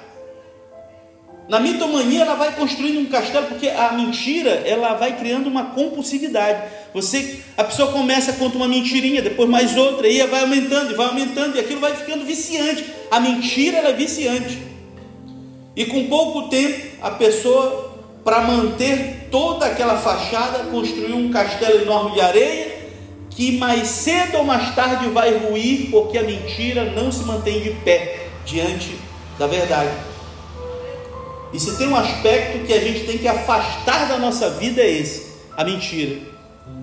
[1.50, 6.62] Na mitomania ela vai construindo um castelo porque a mentira ela vai criando uma compulsividade.
[6.94, 11.08] Você, a pessoa começa conta uma mentirinha, depois mais outra, e vai aumentando e vai
[11.08, 12.84] aumentando e aquilo vai ficando viciante.
[13.10, 14.62] A mentira ela é viciante.
[15.74, 22.12] E com pouco tempo a pessoa para manter toda aquela fachada construiu um castelo enorme
[22.12, 22.78] de areia
[23.28, 27.70] que mais cedo ou mais tarde vai ruir, porque a mentira não se mantém de
[27.70, 28.96] pé diante
[29.36, 30.09] da verdade.
[31.52, 34.90] E se tem um aspecto que a gente tem que afastar da nossa vida é
[34.90, 36.20] esse, a mentira.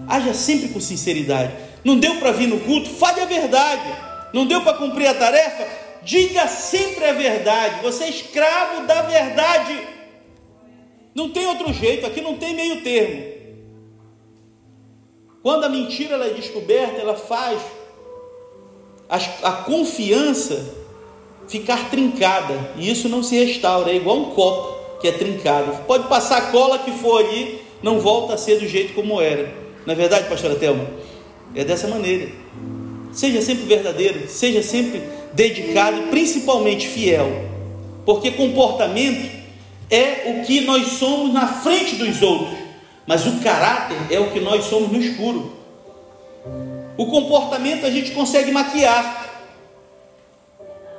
[0.07, 1.53] Haja sempre com sinceridade.
[1.83, 2.89] Não deu para vir no culto?
[2.89, 3.89] Fale a verdade.
[4.33, 5.67] Não deu para cumprir a tarefa?
[6.03, 7.81] Diga sempre a verdade.
[7.81, 9.87] Você é escravo da verdade.
[11.15, 13.37] Não tem outro jeito, aqui não tem meio termo.
[15.41, 17.61] Quando a mentira ela é descoberta, ela faz
[19.09, 19.15] a,
[19.47, 20.76] a confiança
[21.47, 22.71] ficar trincada.
[22.77, 25.83] E isso não se restaura, é igual um copo que é trincado.
[25.85, 29.53] Pode passar a cola que for ali, não volta a ser do jeito como era.
[29.85, 30.85] Não é verdade, pastora Thelma?
[31.55, 32.29] É dessa maneira.
[33.13, 35.01] Seja sempre verdadeiro, seja sempre
[35.33, 37.45] dedicado e principalmente fiel.
[38.05, 39.29] Porque comportamento
[39.89, 42.67] é o que nós somos na frente dos outros
[43.07, 45.53] mas o caráter é o que nós somos no escuro.
[46.97, 49.26] O comportamento a gente consegue maquiar.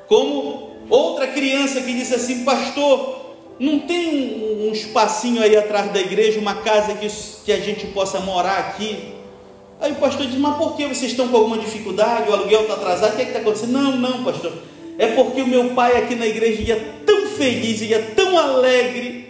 [0.08, 6.00] Como outra criança que disse assim, pastor, não tem um, um espacinho aí atrás da
[6.00, 7.08] igreja, uma casa que,
[7.44, 9.14] que a gente possa morar aqui?
[9.80, 12.30] Aí o pastor diz, mas por que vocês estão com alguma dificuldade?
[12.30, 13.12] O aluguel está atrasado?
[13.12, 13.72] O que é está acontecendo?
[13.72, 14.52] Não, não, pastor.
[14.98, 19.28] É porque o meu pai aqui na igreja ia tão feliz, ia tão alegre,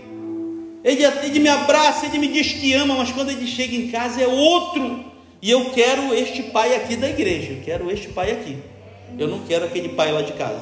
[0.82, 4.22] ele, ele me abraça, ele me diz que ama, mas quando ele chega em casa
[4.22, 5.04] é outro.
[5.42, 8.56] E eu quero este pai aqui da igreja, eu quero este pai aqui.
[9.16, 10.60] Eu não quero aquele pai lá de casa.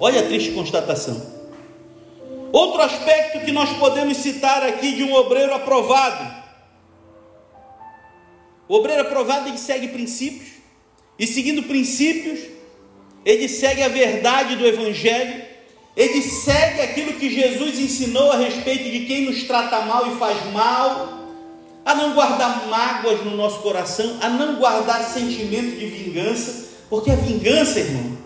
[0.00, 1.34] Olha a triste constatação.
[2.52, 6.44] Outro aspecto que nós podemos citar aqui de um obreiro aprovado.
[8.68, 10.48] O obreiro aprovado ele segue princípios,
[11.18, 12.40] e seguindo princípios,
[13.24, 15.44] ele segue a verdade do Evangelho,
[15.96, 20.52] ele segue aquilo que Jesus ensinou a respeito de quem nos trata mal e faz
[20.52, 21.15] mal,
[21.86, 27.14] a não guardar mágoas no nosso coração, a não guardar sentimento de vingança, porque a
[27.14, 28.18] vingança, irmão,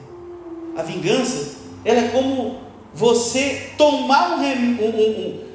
[0.78, 2.58] a vingança, ela é como
[2.94, 5.50] você tomar um, um, um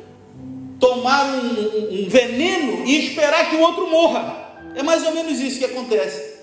[0.80, 4.44] tomar um, veneno e esperar que o outro morra.
[4.76, 6.36] É mais ou menos isso que acontece.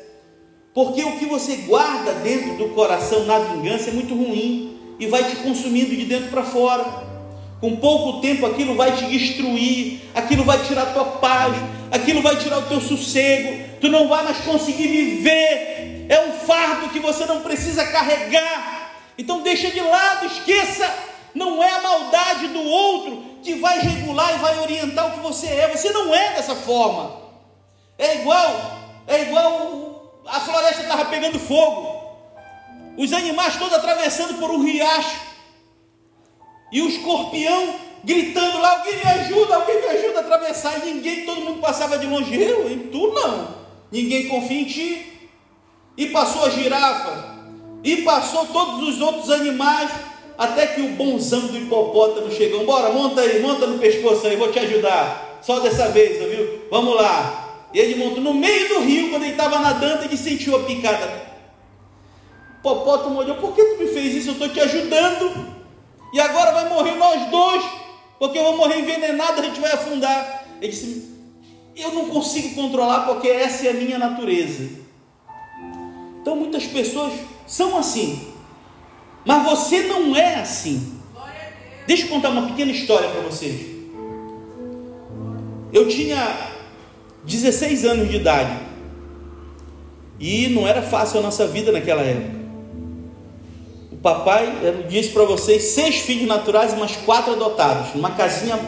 [0.74, 5.22] Porque o que você guarda dentro do coração na vingança é muito ruim e vai
[5.24, 7.11] te consumindo de dentro para fora.
[7.62, 11.54] Com pouco tempo aquilo vai te destruir, aquilo vai tirar a tua paz,
[11.92, 16.06] aquilo vai tirar o teu sossego, tu não vai mais conseguir viver.
[16.08, 18.96] É um fardo que você não precisa carregar.
[19.16, 20.92] Então deixa de lado, esqueça.
[21.36, 25.46] Não é a maldade do outro que vai regular e vai orientar o que você
[25.46, 25.68] é.
[25.68, 27.16] Você não é dessa forma.
[27.96, 32.10] É igual, é igual a floresta estava pegando fogo.
[32.98, 35.31] Os animais todos atravessando por um riacho.
[36.72, 40.78] E o escorpião gritando lá, alguém me ajuda, alguém me ajuda a atravessar.
[40.78, 42.40] E ninguém, todo mundo passava de longe.
[42.40, 43.48] Eu, tu não.
[43.90, 45.06] Ninguém confia em ti.
[45.96, 47.32] E passou a girafa.
[47.84, 49.90] E passou todos os outros animais.
[50.38, 52.64] Até que o bonzão do hipopótamo chegou.
[52.64, 55.38] Bora, monta aí, monta no pescoço aí, vou te ajudar.
[55.42, 56.62] Só dessa vez, viu?
[56.70, 57.68] Vamos lá.
[57.74, 61.06] E ele montou no meio do rio, quando ele estava nadando, ele sentiu a picada.
[62.56, 64.28] O hipopótamo olhou, por que tu me fez isso?
[64.30, 65.61] Eu estou te ajudando.
[66.12, 67.64] E agora vai morrer nós dois,
[68.18, 70.46] porque eu vou morrer envenenado, a gente vai afundar.
[70.60, 71.10] Ele disse,
[71.74, 74.68] eu não consigo controlar porque essa é a minha natureza.
[76.20, 77.12] Então muitas pessoas
[77.46, 78.32] são assim.
[79.24, 81.00] Mas você não é assim.
[81.86, 83.72] Deixa eu contar uma pequena história para vocês.
[85.72, 86.52] Eu tinha
[87.24, 88.60] 16 anos de idade.
[90.20, 92.41] E não era fácil a nossa vida naquela época.
[94.02, 94.52] Papai
[94.88, 98.58] disse para vocês seis filhos naturais mais quatro adotados, numa casinha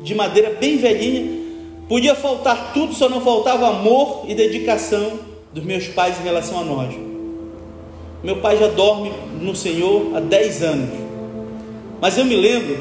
[0.00, 1.44] de madeira bem velhinha.
[1.88, 5.18] Podia faltar tudo, só não faltava amor e dedicação
[5.52, 6.94] dos meus pais em relação a nós.
[8.22, 10.90] Meu pai já dorme no Senhor há 10 anos.
[12.00, 12.78] Mas eu me lembro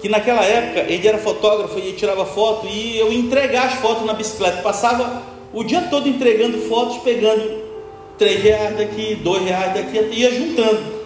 [0.00, 4.04] que naquela época ele era fotógrafo e tirava foto e eu ia entregar as fotos
[4.04, 4.62] na bicicleta.
[4.62, 7.67] Passava o dia todo entregando fotos, pegando
[8.18, 10.98] 3 reais daqui, 2 reais daqui, ia juntando.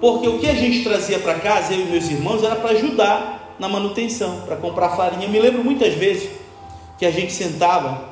[0.00, 3.56] Porque o que a gente trazia para casa, eu e meus irmãos, era para ajudar
[3.58, 5.26] na manutenção, para comprar farinha.
[5.26, 6.30] Eu me lembro muitas vezes
[6.98, 8.10] que a gente sentava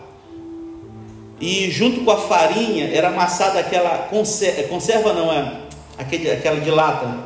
[1.40, 5.62] e junto com a farinha era amassada aquela conserva, conserva não é
[5.96, 7.24] aquele, aquela de lata,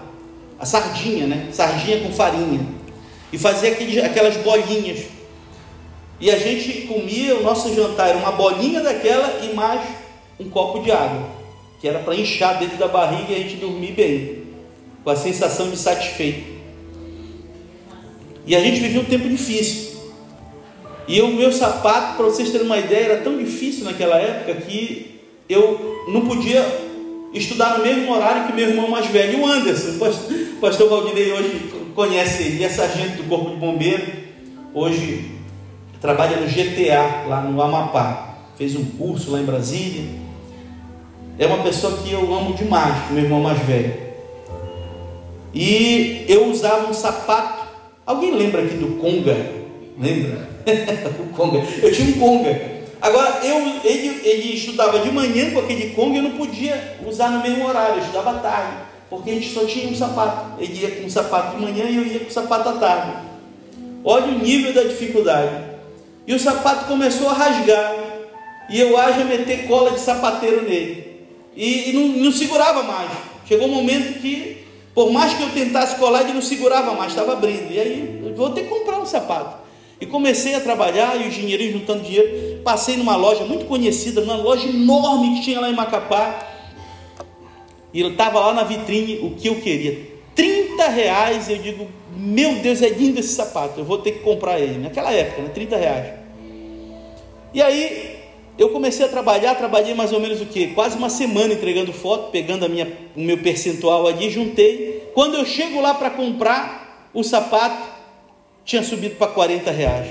[0.59, 1.49] a sardinha, né?
[1.53, 2.61] Sardinha com farinha
[3.33, 5.07] e fazia aquelas bolinhas.
[6.21, 9.81] E a gente comia o nosso jantar, era uma bolinha daquela e mais
[10.39, 11.29] um copo de água,
[11.81, 14.45] que era para inchar dentro da barriga e a gente dormir bem,
[15.03, 16.55] com a sensação de satisfeito.
[18.47, 19.95] E a gente vivia um tempo difícil.
[21.07, 25.21] E o meu sapato, para vocês terem uma ideia, era tão difícil naquela época que
[25.49, 26.65] eu não podia
[27.33, 29.99] estudar no mesmo horário que meu irmão mais velho, o Anderson.
[29.99, 34.05] O pastor Valdinei hoje conhece ele, é sargento do Corpo de Bombeiro,
[34.73, 35.33] hoje
[36.01, 38.37] trabalha no GTA, lá no Amapá.
[38.57, 40.24] Fez um curso lá em Brasília.
[41.39, 43.95] É uma pessoa que eu amo demais, meu irmão mais velho.
[45.53, 47.65] E eu usava um sapato.
[48.07, 49.37] Alguém lembra aqui do Conga?
[49.99, 50.49] Lembra?
[51.21, 51.65] o Conga.
[51.83, 52.75] Eu tinha um Conga.
[53.01, 57.31] Agora, eu, ele, ele estudava de manhã com aquele Conga e eu não podia usar
[57.31, 60.61] no mesmo horário, eu estudava à tarde porque a gente só tinha um sapato.
[60.61, 63.13] Ele ia com um sapato de manhã e eu ia com o sapato à tarde.
[64.05, 65.53] Olha o nível da dificuldade.
[66.27, 67.95] E o sapato começou a rasgar.
[68.71, 71.04] E eu haja meter cola de sapateiro nele.
[71.57, 73.11] E, e não, não, segurava mais.
[73.47, 74.65] Chegou um momento que,
[74.95, 77.73] por mais que eu tentasse colar, ele não segurava mais, estava abrindo.
[77.73, 79.65] E aí, vou ter que comprar um sapato.
[80.01, 82.61] E comecei a trabalhar e o dinheirinho juntando dinheiro.
[82.65, 86.55] Passei numa loja muito conhecida, numa loja enorme que tinha lá em Macapá
[87.93, 90.15] e estava lá na vitrine o que eu queria.
[90.35, 91.87] 30 reais, eu digo,
[92.17, 94.79] meu Deus, é lindo esse sapato, eu vou ter que comprar ele.
[94.79, 95.49] Naquela época, né?
[95.51, 96.15] 30 reais.
[97.55, 98.14] E aí
[98.59, 100.69] eu comecei a trabalhar, trabalhei mais ou menos o que?
[100.69, 105.11] Quase uma semana entregando foto, pegando a minha, o meu percentual ali, juntei.
[105.15, 107.89] Quando eu chego lá para comprar o sapato,
[108.65, 110.09] tinha subido para 40 reais.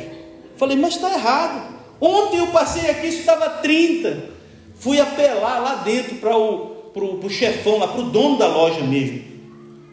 [0.58, 1.74] Falei, mas está errado.
[2.00, 4.32] Ontem eu passei aqui, isso estava 30.
[4.76, 8.82] Fui apelar lá dentro para o para o chefão, lá para o dono da loja
[8.82, 9.22] mesmo.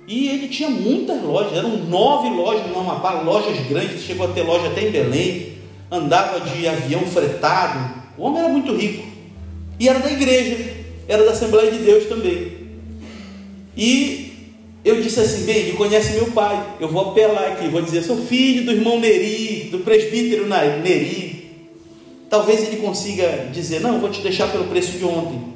[0.06, 4.42] E ele tinha muitas lojas, eram nove lojas no Amapá, lojas grandes, chegou a ter
[4.42, 5.58] loja até em Belém,
[5.90, 7.99] andava de avião fretado.
[8.20, 9.02] O homem era muito rico.
[9.78, 10.74] E era da igreja,
[11.08, 12.52] era da Assembleia de Deus também.
[13.74, 14.52] E
[14.84, 18.18] eu disse assim: bem, ele conhece meu pai, eu vou apelar aqui, vou dizer, sou
[18.18, 21.48] filho do irmão Neri, do presbítero Neri.
[22.28, 25.54] talvez ele consiga dizer: Não, vou te deixar pelo preço de ontem.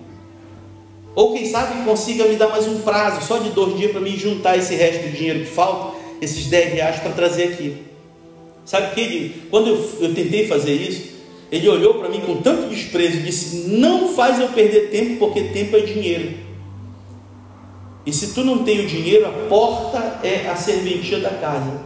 [1.14, 4.16] Ou quem sabe consiga me dar mais um prazo, só de dois dias, para me
[4.16, 7.76] juntar esse resto de dinheiro que falta, esses 10 reais, para trazer aqui.
[8.64, 11.13] Sabe que ele, quando eu, eu tentei fazer isso,
[11.54, 15.40] ele olhou para mim com tanto desprezo e disse: Não faz eu perder tempo, porque
[15.40, 16.34] tempo é dinheiro.
[18.04, 21.80] E se tu não tem o dinheiro, a porta é a serventia da casa.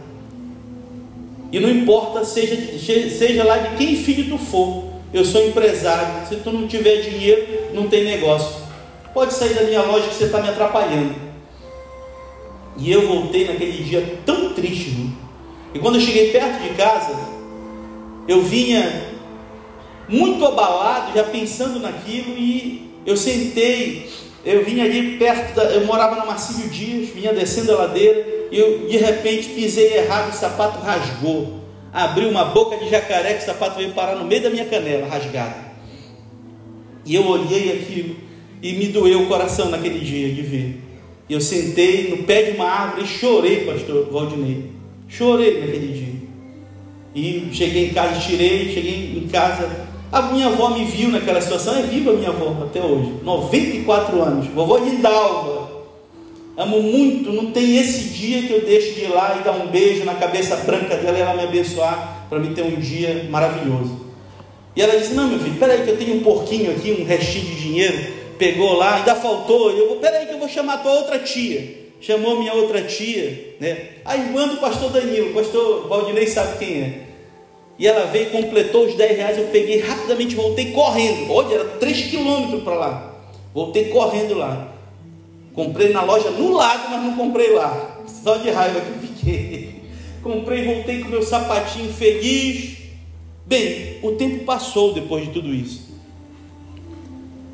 [1.51, 6.27] E não importa, seja, seja lá de quem filho tu for, eu sou empresário.
[6.27, 8.63] Se tu não tiver dinheiro, não tem negócio.
[9.13, 11.13] Pode sair da minha loja que você está me atrapalhando.
[12.75, 14.89] E eu voltei naquele dia tão triste.
[14.91, 15.11] Né?
[15.75, 17.15] E quando eu cheguei perto de casa,
[18.27, 19.08] eu vinha
[20.09, 24.09] muito abalado, já pensando naquilo, e eu sentei,
[24.43, 28.57] eu vinha ali perto, da, eu morava na Marcílio Dias, vinha descendo a ladeira, e
[28.57, 31.59] eu de repente pisei errado, o sapato rasgou.
[31.93, 35.07] Abriu uma boca de jacaré que o sapato veio parar no meio da minha canela,
[35.07, 35.69] rasgada.
[37.05, 38.15] E eu olhei aquilo
[38.61, 40.81] e me doeu o coração naquele dia de ver.
[41.29, 44.71] Eu sentei no pé de uma árvore e chorei, pastor Valdinei.
[45.07, 46.09] Chorei naquele dia.
[47.15, 51.77] E cheguei em casa, tirei, cheguei em casa a minha avó me viu naquela situação,
[51.77, 55.69] é viva a minha avó até hoje, 94 anos, vovó Lindalva.
[56.57, 59.67] Amo muito, não tem esse dia que eu deixo de ir lá e dar um
[59.67, 64.07] beijo na cabeça branca dela e ela me abençoar para mim ter um dia maravilhoso.
[64.75, 67.45] E ela disse: Não, meu filho, peraí, que eu tenho um porquinho aqui, um restinho
[67.45, 68.19] de dinheiro.
[68.37, 69.71] Pegou lá, ainda faltou.
[69.71, 71.79] Eu vou, peraí, que eu vou chamar a tua outra tia.
[72.01, 73.77] Chamou minha outra tia, né?
[74.05, 77.08] A irmã do pastor Danilo, pastor Valdinei sabe quem é.
[77.79, 79.37] E ela veio completou os 10 reais.
[79.37, 81.31] Eu peguei rapidamente, voltei correndo.
[81.31, 83.13] Olha, era 3 quilômetros para lá.
[83.53, 84.73] Voltei correndo lá.
[85.53, 88.01] Comprei na loja no lado, mas não comprei lá.
[88.05, 89.79] Só de raiva que fiquei.
[90.21, 92.77] Comprei, voltei com meu sapatinho feliz.
[93.45, 95.93] Bem, o tempo passou depois de tudo isso.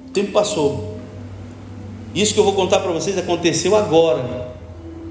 [0.07, 0.97] O tempo passou.
[2.15, 4.51] Isso que eu vou contar para vocês aconteceu agora,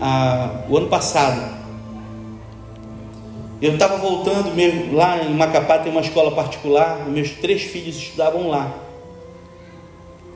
[0.00, 1.63] a, o ano passado.
[3.64, 8.46] Eu estava voltando mesmo, lá em Macapá tem uma escola particular, meus três filhos estudavam
[8.46, 8.70] lá.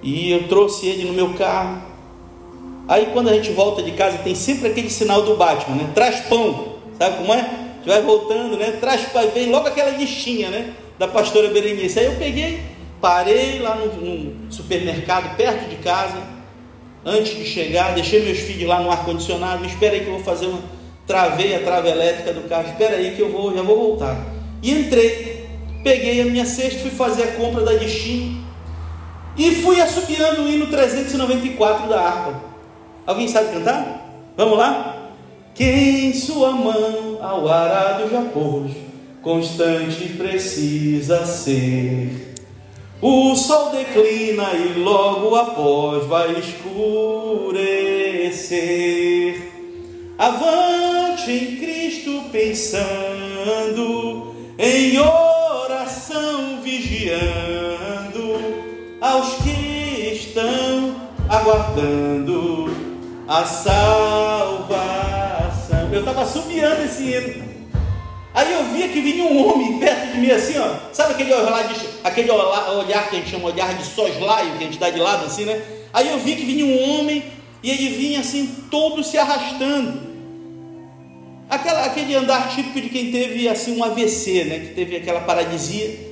[0.03, 1.83] E eu trouxe ele no meu carro.
[2.89, 5.91] Aí quando a gente volta de casa tem sempre aquele sinal do Batman, né?
[5.95, 7.41] Traz pão, sabe como é?
[7.41, 8.79] A vai voltando, né?
[8.81, 10.73] Traz pão, vem logo aquela listinha, né?
[10.99, 11.99] Da pastora Berenice.
[11.99, 12.63] Aí eu peguei,
[12.99, 16.17] parei lá no, no supermercado perto de casa,
[17.05, 20.47] antes de chegar, deixei meus filhos lá no ar-condicionado, espera aí que eu vou fazer
[20.47, 20.78] uma
[21.09, 24.17] travei a trava elétrica do carro, espera aí que eu vou, já vou voltar.
[24.63, 25.49] E entrei,
[25.83, 28.47] peguei a minha cesta, fui fazer a compra da destino
[29.37, 32.43] e fui assobiando o hino 394 da harpa.
[33.07, 34.05] Alguém sabe cantar?
[34.37, 35.13] Vamos lá?
[35.55, 38.71] Quem sua mão ao arado já pôs,
[39.23, 42.35] constante precisa ser.
[43.01, 47.59] O sol declina e logo após vai escurecer.
[50.19, 58.41] Avante em Cristo pensando, em oração vigiando,
[59.01, 60.97] aos que estão
[61.29, 62.77] aguardando
[63.29, 64.69] a salvação.
[65.93, 67.47] Eu estava subiando esse hino.
[68.35, 70.75] Aí eu via que vinha um homem perto de mim assim, ó.
[70.93, 74.67] Sabe aquele olhar, de, aquele olhar que a gente chama olhar de soslaio, que a
[74.67, 75.63] gente dá de lado assim, né?
[75.93, 77.23] Aí eu vi que vinha um homem
[77.63, 80.08] e ele vinha assim, todo se arrastando.
[81.49, 84.59] Aquela, aquele andar típico de quem teve assim um AVC, né?
[84.59, 86.09] que teve aquela paralisia.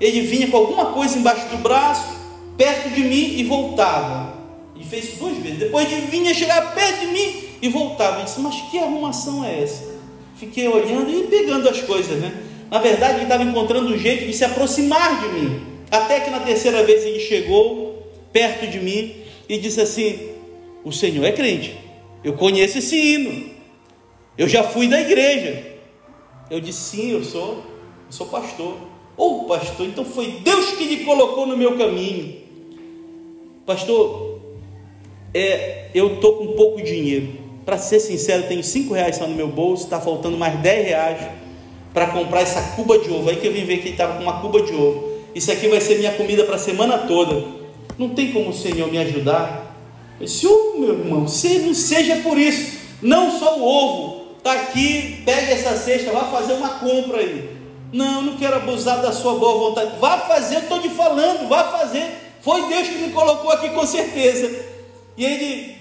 [0.00, 2.16] Ele vinha com alguma coisa embaixo do braço,
[2.56, 4.34] perto de mim e voltava.
[4.74, 5.58] E fez isso duas vezes.
[5.58, 8.20] Depois ele vinha chegar perto de mim e voltava.
[8.20, 9.84] Eu disse, mas que arrumação é essa?
[10.36, 12.32] Fiquei olhando e pegando as coisas, né?
[12.70, 15.62] Na verdade, ele estava encontrando um jeito de se aproximar de mim.
[15.90, 19.16] Até que na terceira vez ele chegou perto de mim
[19.48, 20.18] e disse assim:
[20.84, 21.76] O Senhor é crente,
[22.22, 23.57] eu conheço esse hino.
[24.38, 25.66] Eu já fui da igreja.
[26.48, 27.64] Eu disse: sim, eu sou,
[28.06, 28.76] eu sou pastor.
[29.16, 32.36] Ou oh, pastor, então foi Deus que lhe colocou no meu caminho.
[33.66, 34.38] Pastor,
[35.34, 37.48] é, eu estou com pouco dinheiro.
[37.66, 41.20] Para ser sincero, tenho cinco reais só no meu bolso, está faltando mais dez reais
[41.92, 43.28] para comprar essa cuba de ovo.
[43.28, 45.08] Aí que eu vim ver que ele estava com uma cuba de ovo.
[45.34, 47.44] Isso aqui vai ser minha comida para a semana toda.
[47.98, 49.76] Não tem como o Senhor me ajudar?
[50.20, 54.52] Eu disse, oh, meu irmão, se não seja por isso, não só o ovo, está
[54.52, 57.50] aqui, pega essa cesta, vá fazer uma compra aí.
[57.92, 59.98] Não, não quero abusar da sua boa vontade.
[59.98, 62.06] Vá fazer, eu estou te falando, vá fazer.
[62.40, 64.64] Foi Deus que me colocou aqui com certeza.
[65.16, 65.76] E ele,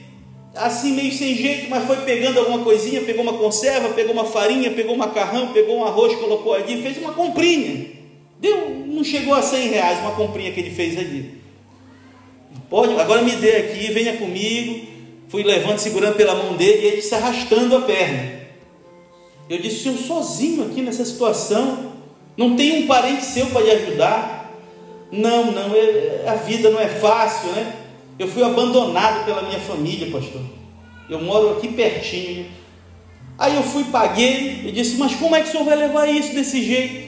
[0.56, 4.72] assim meio sem jeito, mas foi pegando alguma coisinha, pegou uma conserva, pegou uma farinha,
[4.72, 7.98] pegou um macarrão, pegou um arroz, colocou ali, fez uma comprinha.
[8.40, 11.42] Deu, não chegou a 100 reais uma comprinha que ele fez ali.
[12.70, 14.88] Pode, agora me dê aqui, venha comigo.
[15.28, 18.37] Fui levando, segurando pela mão dele e ele se arrastando a perna.
[19.50, 21.94] Eu disse, senhor, sozinho aqui nessa situação,
[22.36, 24.54] não tem um parente seu para lhe ajudar.
[25.12, 27.74] Não, não, é, a vida não é fácil, né?
[28.20, 30.42] Eu fui abandonado pela minha família, pastor.
[31.10, 32.48] Eu moro aqui pertinho.
[33.38, 36.34] Aí eu fui, paguei e disse, mas como é que o senhor vai levar isso
[36.34, 37.08] desse jeito?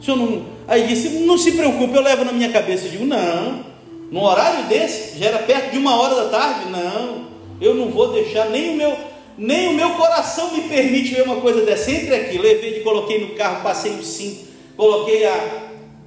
[0.00, 0.44] O senhor não.
[0.66, 2.86] Aí disse, não se preocupe, eu levo na minha cabeça.
[2.86, 3.64] Eu digo, não,
[4.10, 7.26] no horário desse, já era perto de uma hora da tarde, não,
[7.60, 8.96] eu não vou deixar, nem o meu,
[9.36, 11.90] nem o meu coração me permite ver uma coisa dessa.
[11.90, 14.44] Entre aqui, levei, coloquei no carro, passei o cinto,
[14.76, 15.62] coloquei a,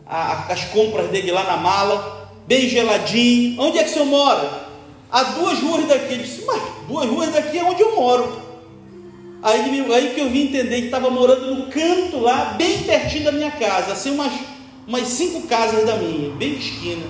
[0.07, 3.61] a, as compras dele lá na mala, bem geladinho.
[3.61, 4.65] Onde é que o senhor mora?
[5.11, 6.13] A duas ruas daqui.
[6.13, 8.45] Ele disse, mas duas ruas daqui é onde eu moro.
[9.41, 13.31] Aí, aí que eu vim entender que estava morando no canto lá, bem pertinho da
[13.31, 14.33] minha casa, assim umas,
[14.87, 17.05] umas cinco casas da minha, bem esquina.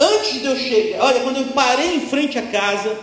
[0.00, 2.96] Antes de eu chegar, olha, quando eu parei em frente à casa,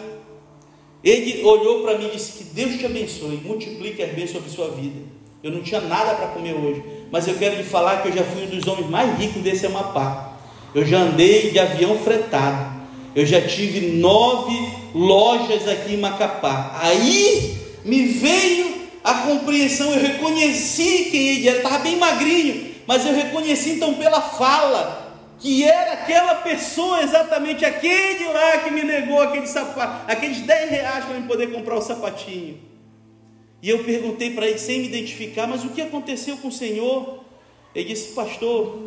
[1.10, 4.70] ele olhou para mim e disse: Que Deus te abençoe, multiplique as bênçãos sobre sua
[4.70, 5.00] vida.
[5.44, 8.24] Eu não tinha nada para comer hoje, mas eu quero lhe falar que eu já
[8.24, 10.38] fui um dos homens mais ricos desse Amapá.
[10.74, 12.78] Eu já andei de avião fretado.
[13.16, 14.54] Eu já tive nove
[14.94, 16.80] lojas aqui em Macapá.
[16.82, 23.14] Aí me veio a compreensão, eu reconheci quem ele era, estava bem magrinho, mas eu
[23.16, 25.07] reconheci então pela fala,
[25.40, 31.06] que era aquela pessoa, exatamente aquele lá que me negou aquele sapato, aqueles 10 reais
[31.06, 32.60] para me poder comprar o sapatinho.
[33.62, 37.24] E eu perguntei para ele, sem me identificar, mas o que aconteceu com o Senhor?
[37.74, 38.80] Ele disse, pastor,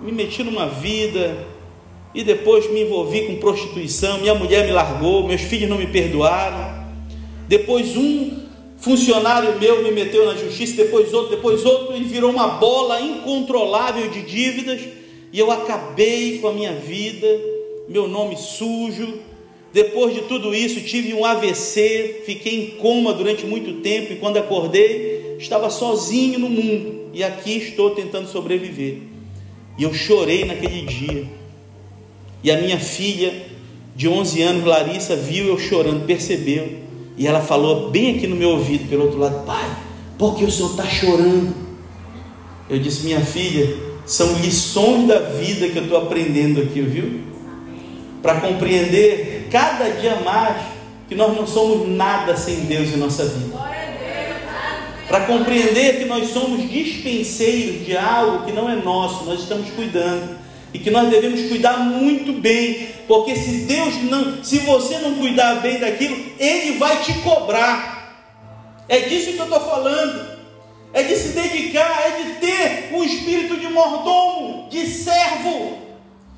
[0.00, 1.46] me meti numa vida,
[2.14, 6.82] e depois me envolvi com prostituição, minha mulher me largou, meus filhos não me perdoaram,
[7.48, 8.42] depois um
[8.76, 14.10] funcionário meu me meteu na justiça, depois outro, depois outro, e virou uma bola incontrolável
[14.10, 14.82] de dívidas,
[15.32, 17.26] e eu acabei com a minha vida,
[17.88, 19.20] meu nome sujo.
[19.72, 24.36] Depois de tudo isso, tive um AVC, fiquei em coma durante muito tempo, e quando
[24.36, 28.98] acordei, estava sozinho no mundo, e aqui estou tentando sobreviver.
[29.78, 31.26] E eu chorei naquele dia.
[32.44, 33.32] E a minha filha,
[33.96, 36.82] de 11 anos, Larissa, viu eu chorando, percebeu
[37.16, 39.76] e ela falou bem aqui no meu ouvido, pelo outro lado: Pai,
[40.18, 41.54] por que o senhor está chorando?
[42.68, 47.20] Eu disse: Minha filha, são lições da vida que eu estou aprendendo aqui, viu?
[48.22, 50.56] Para compreender cada dia mais
[51.08, 53.58] que nós não somos nada sem Deus em nossa vida.
[55.08, 60.38] Para compreender que nós somos dispenseiros de algo que não é nosso, nós estamos cuidando
[60.72, 65.56] e que nós devemos cuidar muito bem, porque se Deus não, se você não cuidar
[65.56, 68.16] bem daquilo, Ele vai te cobrar.
[68.88, 70.31] É disso que eu estou falando.
[70.92, 75.78] É de se dedicar, é de ter um espírito de mordomo, de servo,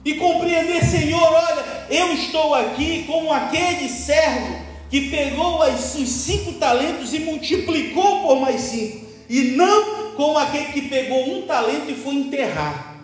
[0.05, 7.15] e compreender, Senhor, olha, eu estou aqui como aquele servo que pegou os cinco talentos
[7.15, 12.15] e multiplicou por mais cinco, e não como aquele que pegou um talento e foi
[12.15, 12.97] enterrar.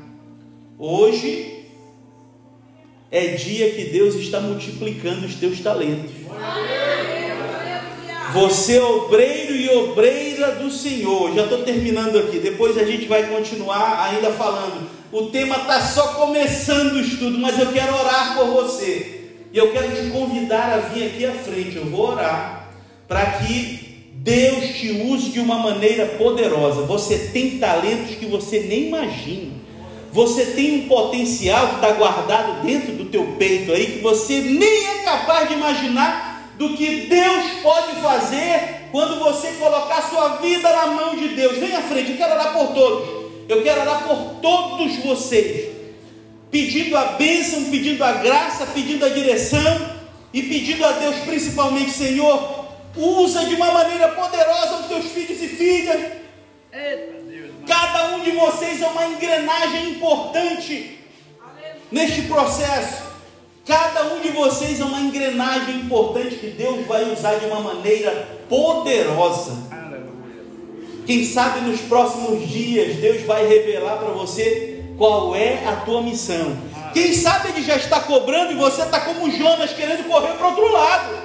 [0.79, 1.65] Hoje
[3.11, 6.13] é dia que Deus está multiplicando os teus talentos.
[8.33, 11.35] Você é obreiro e obreira do Senhor.
[11.35, 12.39] Já estou terminando aqui.
[12.39, 14.89] Depois a gente vai continuar ainda falando.
[15.11, 19.33] O tema está só começando o estudo, mas eu quero orar por você.
[19.53, 21.77] E eu quero te convidar a vir aqui à frente.
[21.77, 22.71] Eu vou orar
[23.09, 26.83] para que Deus te use de uma maneira poderosa.
[26.83, 29.61] Você tem talentos que você nem imagina.
[30.13, 34.87] Você tem um potencial que está guardado dentro do teu peito aí, que você nem
[34.87, 36.30] é capaz de imaginar
[36.61, 41.57] do que Deus pode fazer quando você colocar sua vida na mão de Deus.
[41.57, 43.09] Vem à frente, eu quero orar por todos.
[43.49, 45.71] Eu quero orar por todos vocês,
[46.51, 49.91] pedindo a bênção, pedindo a graça, pedindo a direção
[50.35, 55.49] e pedindo a Deus, principalmente, Senhor, usa de uma maneira poderosa os teus filhos e
[55.49, 56.13] filhas.
[57.67, 60.99] Cada um de vocês é uma engrenagem importante
[61.91, 63.10] neste processo.
[63.71, 68.41] Cada um de vocês é uma engrenagem importante que Deus vai usar de uma maneira
[68.49, 69.57] poderosa.
[71.07, 76.59] Quem sabe nos próximos dias Deus vai revelar para você qual é a tua missão.
[76.93, 80.73] Quem sabe Ele já está cobrando e você está como Jonas querendo correr para outro
[80.73, 81.17] lado,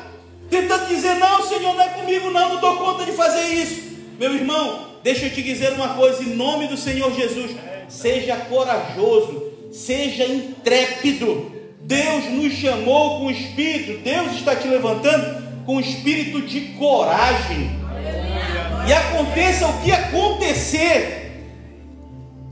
[0.47, 3.95] tentando dizer: Não, Senhor, não é comigo, não, não dou conta de fazer isso.
[4.19, 7.55] Meu irmão, Deixa eu te dizer uma coisa em nome do Senhor Jesus:
[7.89, 11.55] seja corajoso, seja intrépido.
[11.85, 17.69] Deus nos chamou com espírito, Deus está te levantando com espírito de coragem.
[18.87, 21.25] E aconteça o que acontecer,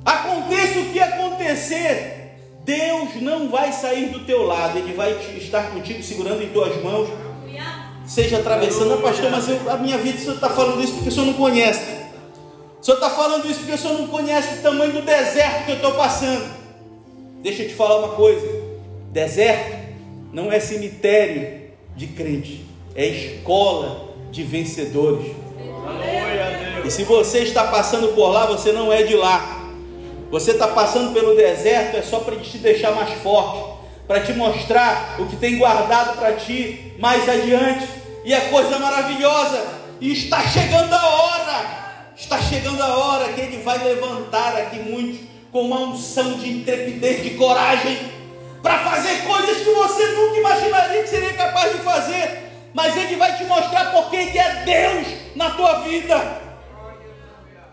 [0.05, 6.03] Aconteça o que acontecer, Deus não vai sair do teu lado, Ele vai estar contigo
[6.03, 7.07] segurando em tuas mãos,
[8.05, 8.95] seja atravessando.
[8.95, 11.25] Ah, pastor, mas eu, a minha vida, o senhor está falando isso porque o senhor
[11.25, 12.03] não conhece.
[12.81, 15.71] O senhor está falando isso porque o senhor não conhece o tamanho do deserto que
[15.71, 16.51] eu estou passando.
[17.41, 18.45] Deixa eu te falar uma coisa:
[19.13, 19.77] deserto
[20.33, 21.61] não é cemitério
[21.95, 25.31] de crente, é escola de vencedores.
[26.83, 29.69] E se você está passando por lá, você não é de lá.
[30.31, 33.63] Você está passando pelo deserto, é só para te deixar mais forte,
[34.07, 37.87] para te mostrar o que tem guardado para ti mais adiante.
[38.25, 39.63] E a coisa maravilhosa,
[40.01, 45.19] e está chegando a hora, está chegando a hora que Ele vai levantar aqui muitos
[45.51, 47.95] com uma unção de intrepidez, de coragem,
[48.63, 53.35] para fazer coisas que você nunca imaginaria que seria capaz de fazer, mas Ele vai
[53.35, 56.41] te mostrar porque Ele é Deus na tua vida.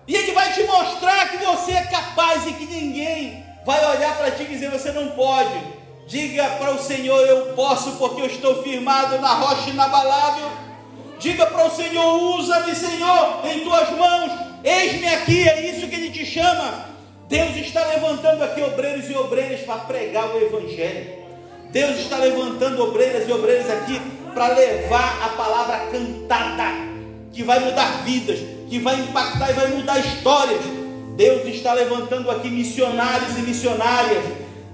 [0.09, 4.33] E Ele vai te mostrar que você é capaz e que ninguém vai olhar para
[4.33, 5.79] ti e dizer você não pode.
[6.09, 10.51] Diga para o Senhor, eu posso porque eu estou firmado na rocha inabalável.
[11.21, 14.33] Diga para o Senhor, usa-me, Senhor, em tuas mãos.
[14.65, 16.90] Eis-me aqui, é isso que Ele te chama.
[17.31, 21.13] Deus está levantando aqui obreiros e obreiras para pregar o Evangelho.
[21.71, 24.01] Deus está levantando obreiras e obreiras aqui
[24.35, 26.73] para levar a palavra cantada,
[27.33, 30.61] que vai mudar vidas, que vai impactar e vai mudar histórias.
[31.15, 34.25] Deus está levantando aqui missionários e missionárias.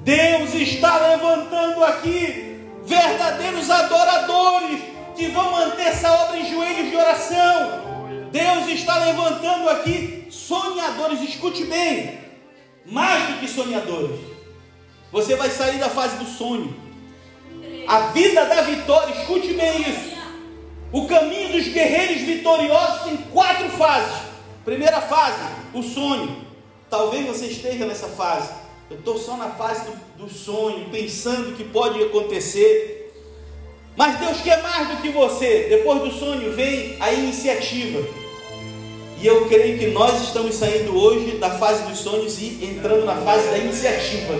[0.02, 4.80] Deus está levantando aqui verdadeiros adoradores
[5.14, 7.82] que vão manter essa obra em joelhos de oração.
[8.32, 12.25] Deus está levantando aqui sonhadores, escute bem,
[12.86, 14.20] mais do que sonhadores.
[15.12, 16.74] Você vai sair da fase do sonho.
[17.86, 20.16] A vida da vitória, escute bem isso.
[20.92, 24.22] O caminho dos guerreiros vitoriosos tem quatro fases.
[24.64, 25.40] Primeira fase,
[25.72, 26.44] o sonho.
[26.88, 28.50] Talvez você esteja nessa fase.
[28.90, 33.12] Eu estou só na fase do, do sonho, pensando que pode acontecer.
[33.96, 35.66] Mas Deus quer mais do que você.
[35.68, 38.25] Depois do sonho vem a iniciativa.
[39.18, 43.16] E eu creio que nós estamos saindo hoje da fase dos sonhos e entrando na
[43.16, 44.34] fase da iniciativa.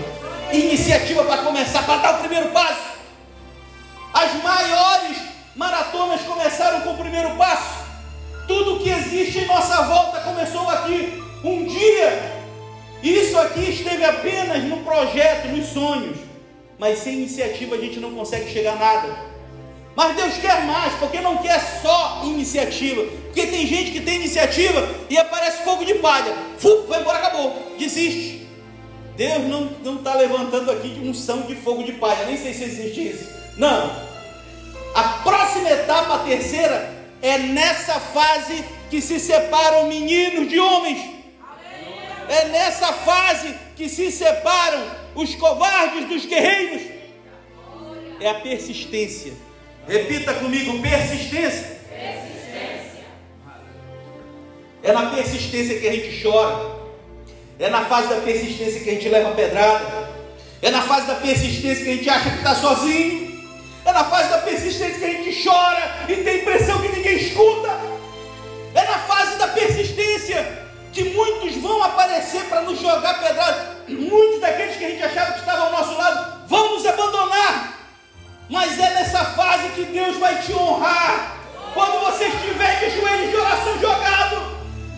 [0.53, 2.97] Iniciativa para começar, para dar o primeiro passo.
[4.13, 5.17] As maiores
[5.55, 7.85] maratonas começaram com o primeiro passo.
[8.47, 11.23] Tudo que existe em nossa volta começou aqui.
[11.43, 12.37] Um dia.
[13.01, 16.17] Isso aqui esteve apenas no projeto, nos sonhos.
[16.77, 19.36] Mas sem iniciativa a gente não consegue chegar a nada.
[19.97, 23.03] Mas Deus quer mais, porque não quer só iniciativa.
[23.03, 26.35] Porque tem gente que tem iniciativa e aparece fogo de palha.
[26.59, 27.73] Fu, vai embora, acabou.
[27.79, 28.47] Desiste.
[29.15, 32.27] Deus não está levantando aqui de unção de fogo de palha.
[32.27, 33.27] Nem sei se existe isso.
[33.57, 33.91] Não.
[34.93, 41.01] A próxima etapa, a terceira, é nessa fase que se separam meninos de homens.
[42.29, 46.83] É nessa fase que se separam os covardes dos guerreiros.
[48.19, 49.46] É a persistência.
[49.87, 51.77] Repita comigo: persistência.
[54.83, 56.77] É na persistência que a gente chora.
[57.59, 60.07] É na fase da persistência que a gente leva pedrada.
[60.61, 63.27] É na fase da persistência que a gente acha que está sozinho.
[63.85, 67.69] É na fase da persistência que a gente chora e tem impressão que ninguém escuta.
[68.75, 73.77] É na fase da persistência que muitos vão aparecer para nos jogar pedrada.
[73.87, 77.77] Muitos daqueles que a gente achava que estavam ao nosso lado vão nos abandonar.
[78.49, 81.37] Mas é nessa fase que Deus vai te honrar.
[81.73, 84.41] Quando você estiver de joelhos de oração jogado,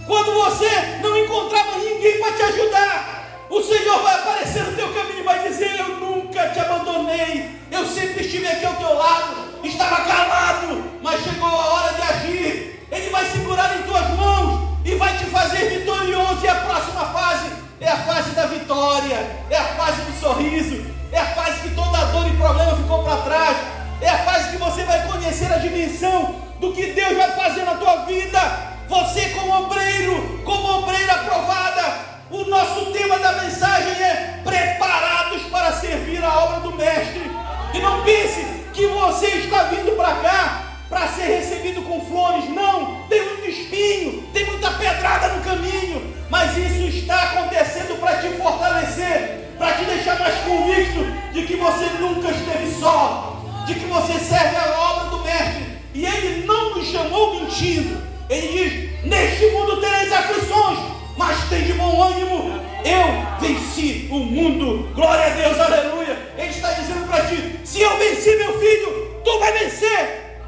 [0.05, 0.69] quando você
[1.01, 5.47] não encontrava ninguém para te ajudar, o Senhor vai aparecer no teu caminho e vai
[5.47, 11.23] dizer: Eu nunca te abandonei, eu sempre estive aqui ao teu lado, estava calado, mas
[11.23, 12.87] chegou a hora de agir.
[12.91, 16.43] Ele vai segurar em tuas mãos e vai te fazer vitorioso.
[16.43, 21.19] E a próxima fase é a fase da vitória, é a fase do sorriso, é
[21.19, 24.83] a fase que toda dor e problema ficou para trás, é a fase que você
[24.83, 28.39] vai conhecer a dimensão do que Deus vai fazer na tua vida.
[28.87, 36.23] Você, como obreiro, como obreira aprovada, o nosso tema da mensagem é preparados para servir
[36.23, 37.29] a obra do Mestre.
[37.73, 38.41] E não pense
[38.73, 42.49] que você está vindo para cá para ser recebido com flores.
[42.49, 46.15] Não, tem muito espinho, tem muita pedrada no caminho.
[46.29, 51.85] Mas isso está acontecendo para te fortalecer, para te deixar mais convicto de que você
[51.99, 53.38] nunca esteve só,
[53.73, 55.65] de que você serve a obra do Mestre.
[55.93, 58.01] E Ele não nos chamou mentindo.
[58.29, 62.61] Ele diz: Neste mundo tereis aflições mas tem de bom ânimo.
[62.85, 64.89] Eu venci o mundo.
[64.95, 66.17] Glória a Deus, aleluia.
[66.37, 70.39] Ele está dizendo para ti: se eu venci meu filho, tu vai vencer.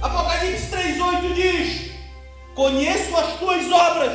[0.00, 1.90] Apocalipse 3,8 diz:
[2.54, 4.12] Conheço as tuas obras,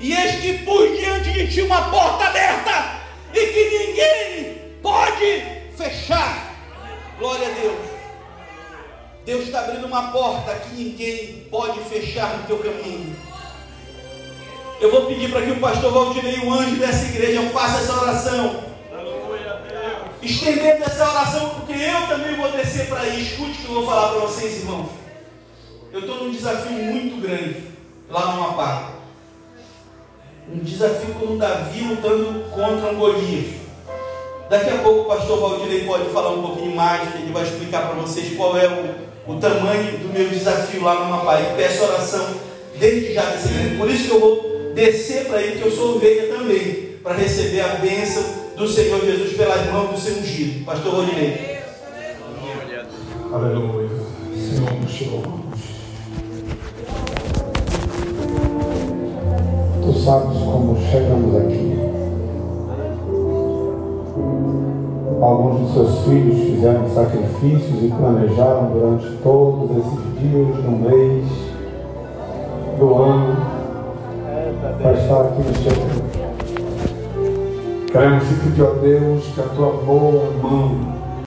[0.00, 3.00] e eis que diante diante de ti uma porta aberta
[3.32, 5.44] e que ninguém pode
[5.76, 6.47] fechar.
[7.18, 7.78] Glória a Deus.
[9.26, 13.16] Deus está abrindo uma porta que ninguém pode fechar no teu caminho.
[14.80, 18.64] Eu vou pedir para que o pastor Valdirei, o anjo dessa igreja, faça essa oração.
[20.22, 23.20] Estendendo essa oração, porque eu também vou descer para aí.
[23.20, 24.90] Escute o que eu vou falar para vocês, irmãos.
[25.92, 27.64] Eu estou num desafio muito grande
[28.08, 28.92] lá no Amapá.
[30.48, 33.67] Um desafio como Davi lutando contra um Golias.
[34.48, 38.00] Daqui a pouco o pastor Valdirei pode falar um pouquinho mais, ele vai explicar para
[38.00, 41.38] vocês qual é o, o tamanho do meu desafio lá no Amapá.
[41.54, 42.26] Peço oração
[42.78, 43.76] desde já desse grande.
[43.76, 47.60] Por isso que eu vou descer para aí, que eu sou ovelha também, para receber
[47.60, 48.24] a bênção
[48.56, 50.64] do Senhor Jesus pelas mãos do seu ungido.
[50.64, 51.58] Pastor Rodinei.
[53.30, 53.90] Aleluia.
[54.34, 55.58] Senhor, nos louvamos.
[59.82, 61.77] Tu sabes como chegamos aqui.
[65.20, 71.24] Alguns de seus filhos fizeram sacrifícios e planejaram durante todos esses dias do mês,
[72.78, 73.36] do ano,
[74.80, 76.08] para estar aqui neste tempo.
[77.90, 80.97] Queremos pedir, ó Deus, que a tua boa mão